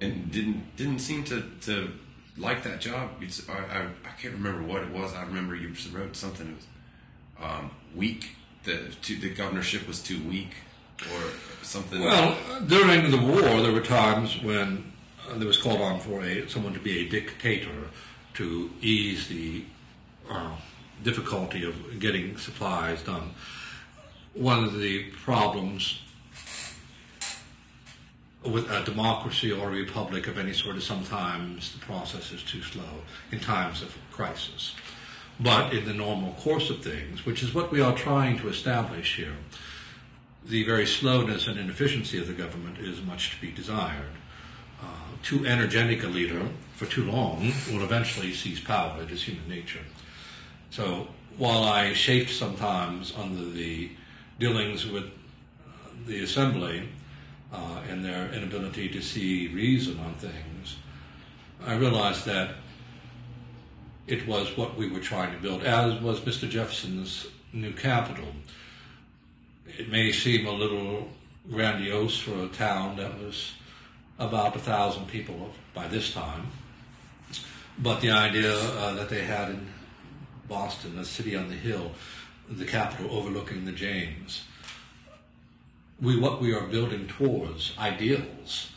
[0.00, 1.92] and didn't didn't seem to, to
[2.36, 3.10] like that job.
[3.20, 5.14] It's, I, I I can't remember what it was.
[5.14, 6.48] I remember you wrote something.
[6.48, 6.66] It was
[7.40, 8.36] um, weak.
[8.64, 10.54] The to, the governorship was too weak,
[11.14, 12.00] or something.
[12.00, 12.36] well,
[12.66, 14.92] during the war, there were times when
[15.28, 17.88] uh, there was called on for a someone to be a dictator
[18.34, 19.64] to ease the
[20.30, 20.52] uh,
[21.02, 23.34] difficulty of getting supplies done.
[24.34, 26.00] One of the problems
[28.44, 32.62] with a democracy or a republic of any sort is sometimes the process is too
[32.62, 34.74] slow in times of crisis.
[35.38, 39.16] But in the normal course of things, which is what we are trying to establish
[39.16, 39.36] here,
[40.46, 44.12] the very slowness and inefficiency of the government is much to be desired.
[44.80, 44.86] Uh,
[45.22, 49.02] too energetic a leader for too long will eventually seize power.
[49.02, 49.84] It is human nature.
[50.70, 53.90] So while I chafed sometimes under the
[54.38, 56.88] dealings with uh, the assembly
[57.52, 60.76] uh, and their inability to see reason on things,
[61.64, 62.56] I realized that
[64.06, 66.48] it was what we were trying to build, as was Mr.
[66.48, 68.26] Jefferson's new capital.
[69.82, 71.08] It may seem a little
[71.50, 73.50] grandiose for a town that was
[74.16, 76.52] about a thousand people by this time,
[77.80, 79.66] but the idea uh, that they had in
[80.46, 81.90] Boston, a city on the hill,
[82.48, 84.44] the capital overlooking the James,
[86.00, 88.70] we what we are building towards ideals,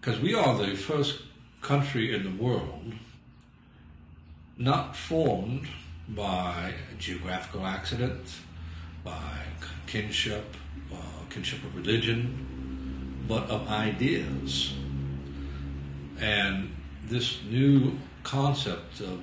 [0.00, 1.20] because we are the first
[1.60, 2.94] country in the world
[4.56, 5.68] not formed
[6.08, 8.24] by geographical accident,
[9.04, 9.42] by
[9.92, 10.56] kinship,
[10.90, 10.96] uh,
[11.28, 14.72] kinship of religion, but of ideas.
[16.18, 16.74] And
[17.04, 19.20] this new concept of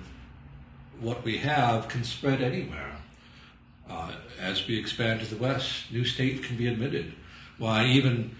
[0.99, 2.97] what we have can spread anywhere.
[3.89, 7.13] Uh, as we expand to the west, new states can be admitted.
[7.57, 8.35] Why, even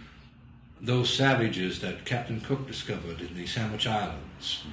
[0.80, 4.64] those savages that Captain Cook discovered in the Sandwich Islands,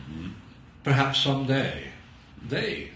[0.85, 1.85] perhaps someday
[2.47, 2.91] they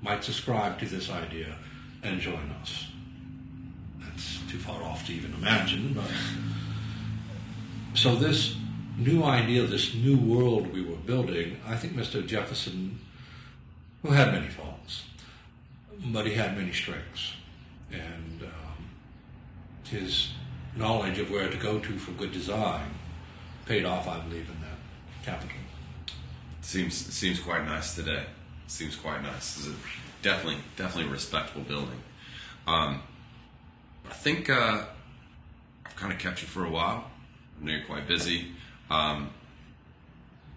[0.00, 1.56] might subscribe to this idea
[2.04, 2.93] and join us.
[4.24, 6.10] That's too far off to even imagine, but
[7.94, 8.56] so this
[8.96, 12.26] new idea, this new world we were building, I think Mr.
[12.26, 12.98] Jefferson,
[14.02, 15.04] who had many faults,
[16.06, 17.34] but he had many strengths,
[17.92, 18.90] and um,
[19.84, 20.32] his
[20.76, 22.94] knowledge of where to go to for good design
[23.66, 25.56] paid off, I believe, in that capital.
[26.60, 28.24] seems seems quite nice today.
[28.66, 29.58] Seems quite nice.
[29.58, 29.74] It's a
[30.22, 32.00] definitely definitely respectable building.
[32.66, 33.02] Um,
[34.08, 34.84] I think uh,
[35.86, 37.10] I've kind of kept you for a while.
[37.60, 38.52] I know you're quite busy.
[38.90, 39.30] Um,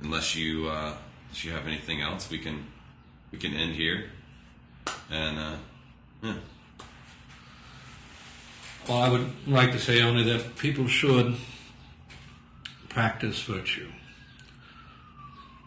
[0.02, 2.66] unless you uh, unless you have anything else, we can
[3.32, 4.06] we can end here.
[5.10, 5.56] And uh,
[6.24, 6.34] yeah.
[8.88, 11.36] Well, I would like to say only that people should
[12.88, 13.90] practice virtue,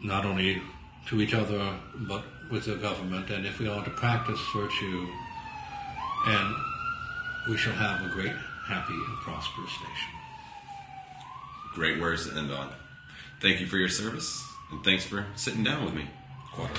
[0.02, 0.62] not only
[1.06, 3.30] to each other, but with the government.
[3.30, 5.06] And if we are to practice virtue,
[6.26, 6.54] and
[7.50, 8.32] we shall have a great,
[8.64, 10.14] happy, and prosperous nation.
[11.74, 12.72] great words to end on.
[13.40, 16.06] Thank you for your service, and thanks for sitting down with me.
[16.52, 16.78] Quarter up.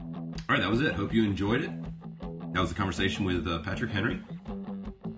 [0.00, 0.94] All right, that was it.
[0.94, 1.70] Hope you enjoyed it.
[2.54, 4.22] That was a conversation with uh, Patrick Henry.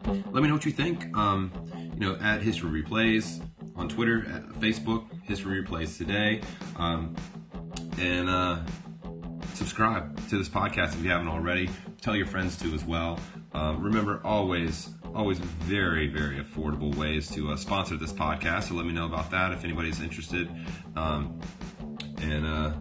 [0.04, 1.16] Let me know what you think.
[1.16, 1.52] Um,
[1.94, 3.40] you know, at History Replays
[3.76, 6.40] on Twitter, at Facebook, History Replays today,
[6.76, 7.14] um,
[7.98, 8.58] and uh,
[9.54, 11.70] subscribe to this podcast if you haven't already.
[12.00, 13.20] Tell your friends to as well.
[13.52, 18.64] Um, remember, always, always very, very affordable ways to uh, sponsor this podcast.
[18.64, 20.48] So let me know about that if anybody's interested.
[20.96, 21.40] Um,
[22.20, 22.72] and uh,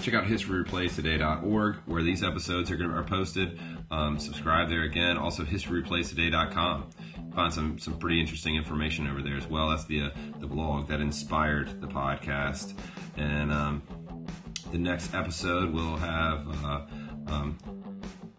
[0.00, 3.58] check out historyreplays.today.org where these episodes are, are posted.
[3.90, 5.16] Um, subscribe there again.
[5.16, 6.90] Also, historyreplays.today.com.
[7.34, 9.70] Find some some pretty interesting information over there as well.
[9.70, 12.74] That's the uh, the blog that inspired the podcast.
[13.16, 13.82] And um,
[14.70, 16.80] the next episode will have uh,
[17.26, 17.58] um,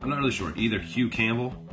[0.05, 1.65] I'm not really sure either Hugh Campbell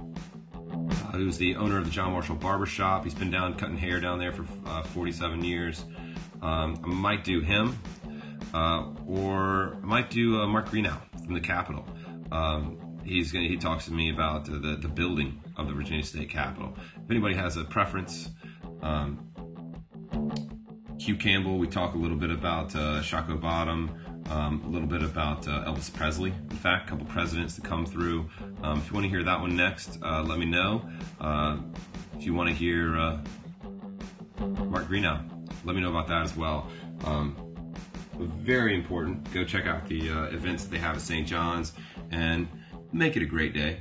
[1.12, 3.04] who's the owner of the John Marshall Barber Shop.
[3.04, 5.84] He's been down cutting hair down there for uh, 47 years.
[6.40, 7.78] Um, I might do him,
[8.54, 11.86] uh, or I might do uh, Mark Greenough from the Capitol.
[12.30, 16.02] Um, he's gonna, he talks to me about the, the, the building of the Virginia
[16.02, 16.74] State Capitol.
[17.04, 18.30] If anybody has a preference,
[18.80, 19.28] um,
[20.98, 25.02] Hugh Campbell, we talk a little bit about uh, Shockoe Bottom, um, a little bit
[25.02, 26.30] about uh, Elvis Presley.
[26.50, 28.28] In fact, a couple presidents to come through.
[28.62, 30.88] Um, if you want to hear that one next, uh, let me know.
[31.20, 31.58] Uh,
[32.16, 33.18] if you want to hear uh,
[34.38, 35.22] Mark Greenough,
[35.64, 36.68] let me know about that as well.
[37.04, 37.36] Um,
[38.18, 39.32] very important.
[39.32, 41.26] Go check out the uh, events that they have at St.
[41.26, 41.72] John's
[42.10, 42.48] and
[42.92, 43.80] make it a great day.